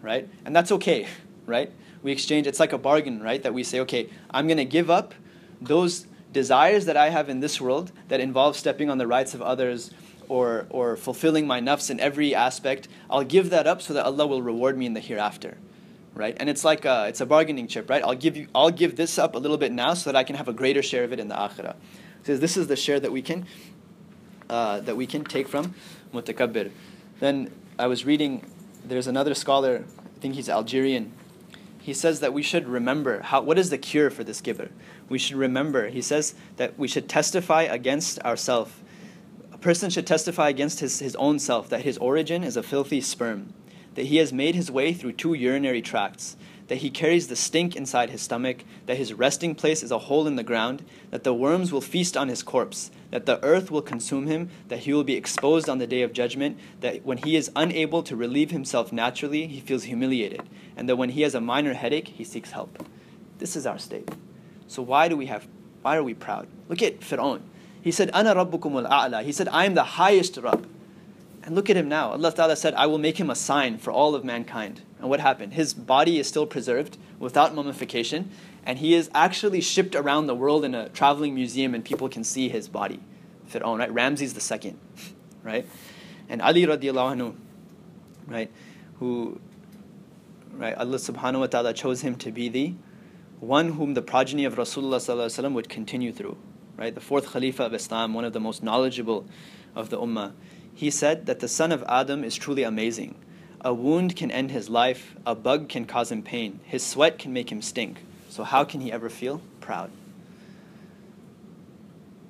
[0.00, 0.28] right?
[0.44, 1.08] And that's okay,
[1.46, 1.72] right?
[2.02, 3.42] We exchange, it's like a bargain, right?
[3.42, 5.12] That we say, okay, I'm going to give up
[5.60, 9.42] those desires that I have in this world that involve stepping on the rights of
[9.42, 9.90] others
[10.28, 12.88] or, or fulfilling my nafs in every aspect.
[13.08, 15.58] I'll give that up so that Allah will reward me in the hereafter
[16.14, 16.36] right?
[16.38, 18.02] And it's like a, it's a bargaining chip, right?
[18.02, 20.36] I'll give you, I'll give this up a little bit now so that I can
[20.36, 21.76] have a greater share of it in the akhirah.
[22.24, 23.46] So this is the share that we can,
[24.48, 25.74] uh, that we can take from
[26.12, 26.70] mutakabbir.
[27.20, 28.44] Then I was reading,
[28.84, 31.12] there's another scholar, I think he's Algerian.
[31.80, 34.70] He says that we should remember how, what is the cure for this kibr?
[35.08, 35.88] We should remember.
[35.88, 38.72] He says that we should testify against ourselves.
[39.52, 43.00] A person should testify against his, his own self that his origin is a filthy
[43.00, 43.54] sperm
[43.94, 46.36] that he has made his way through two urinary tracts,
[46.68, 50.26] that he carries the stink inside his stomach, that his resting place is a hole
[50.26, 53.82] in the ground, that the worms will feast on his corpse, that the earth will
[53.82, 57.34] consume him, that he will be exposed on the day of judgment, that when he
[57.34, 60.42] is unable to relieve himself naturally, he feels humiliated,
[60.80, 62.82] and that when he has a minor headache, he seeks help.
[63.36, 64.08] This is our state.
[64.66, 65.46] So why do we have
[65.82, 66.48] why are we proud?
[66.68, 67.42] Look at Fir'aun.
[67.82, 69.22] He said, Ana rabbukum al-a'la.
[69.22, 70.66] He said, I am the highest Rabb.
[71.42, 72.12] And look at him now.
[72.12, 74.82] Allah Ta'ala said, I will make him a sign for all of mankind.
[74.98, 75.54] And what happened?
[75.54, 78.30] His body is still preserved without mummification,
[78.64, 82.24] and he is actually shipped around the world in a traveling museum, and people can
[82.24, 83.00] see his body.
[83.50, 83.92] Fir'aun, right?
[83.92, 84.78] Ramses the second,
[85.42, 85.66] right?
[86.28, 87.34] And Ali radiallahu anhu,
[88.26, 88.50] right?
[88.98, 89.40] Who,
[90.60, 90.76] right?
[90.76, 92.74] Allah subhanahu wa ta'ala chose him to be the
[93.40, 96.36] one whom the progeny of Rasulullah would continue through,
[96.76, 96.94] right?
[96.94, 99.26] The fourth Khalifa of Islam, one of the most knowledgeable
[99.74, 100.34] of the Ummah.
[100.74, 103.14] He said that the son of Adam is truly amazing.
[103.62, 107.32] A wound can end his life, a bug can cause him pain, his sweat can
[107.32, 108.04] make him stink.
[108.28, 109.90] So, how can he ever feel proud?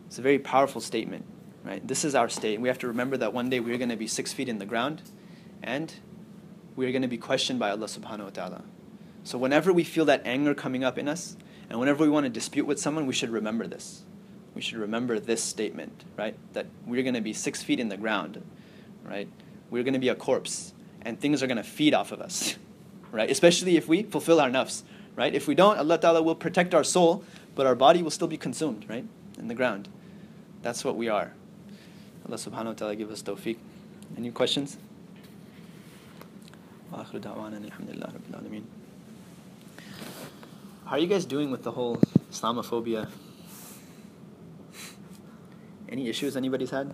[0.06, 1.24] It's a very powerful statement,
[1.64, 1.86] right?
[1.86, 2.60] This is our state.
[2.60, 4.66] We have to remember that one day we're going to be six feet in the
[4.66, 5.02] ground
[5.62, 5.94] and
[6.80, 8.62] we're going to be questioned by Allah subhanahu wa ta'ala.
[9.22, 11.36] So, whenever we feel that anger coming up in us,
[11.68, 14.02] and whenever we want to dispute with someone, we should remember this
[14.54, 16.34] we should remember this statement, right?
[16.52, 18.42] That we're going to be six feet in the ground,
[19.04, 19.28] right?
[19.70, 20.72] We're going to be a corpse,
[21.02, 22.56] and things are going to feed off of us,
[23.12, 23.30] right?
[23.30, 24.82] Especially if we fulfill our nafs,
[25.16, 25.34] right?
[25.34, 27.24] If we don't, Allah Ta'ala will protect our soul,
[27.54, 29.06] but our body will still be consumed, right?
[29.38, 29.88] In the ground.
[30.62, 31.32] That's what we are.
[32.26, 33.56] Allah subhanahu wa ta'ala give us tawfiq.
[34.16, 34.76] Any questions?
[40.84, 41.96] How are you guys doing with the whole
[42.32, 43.08] Islamophobia
[45.88, 46.88] any issues anybody's had?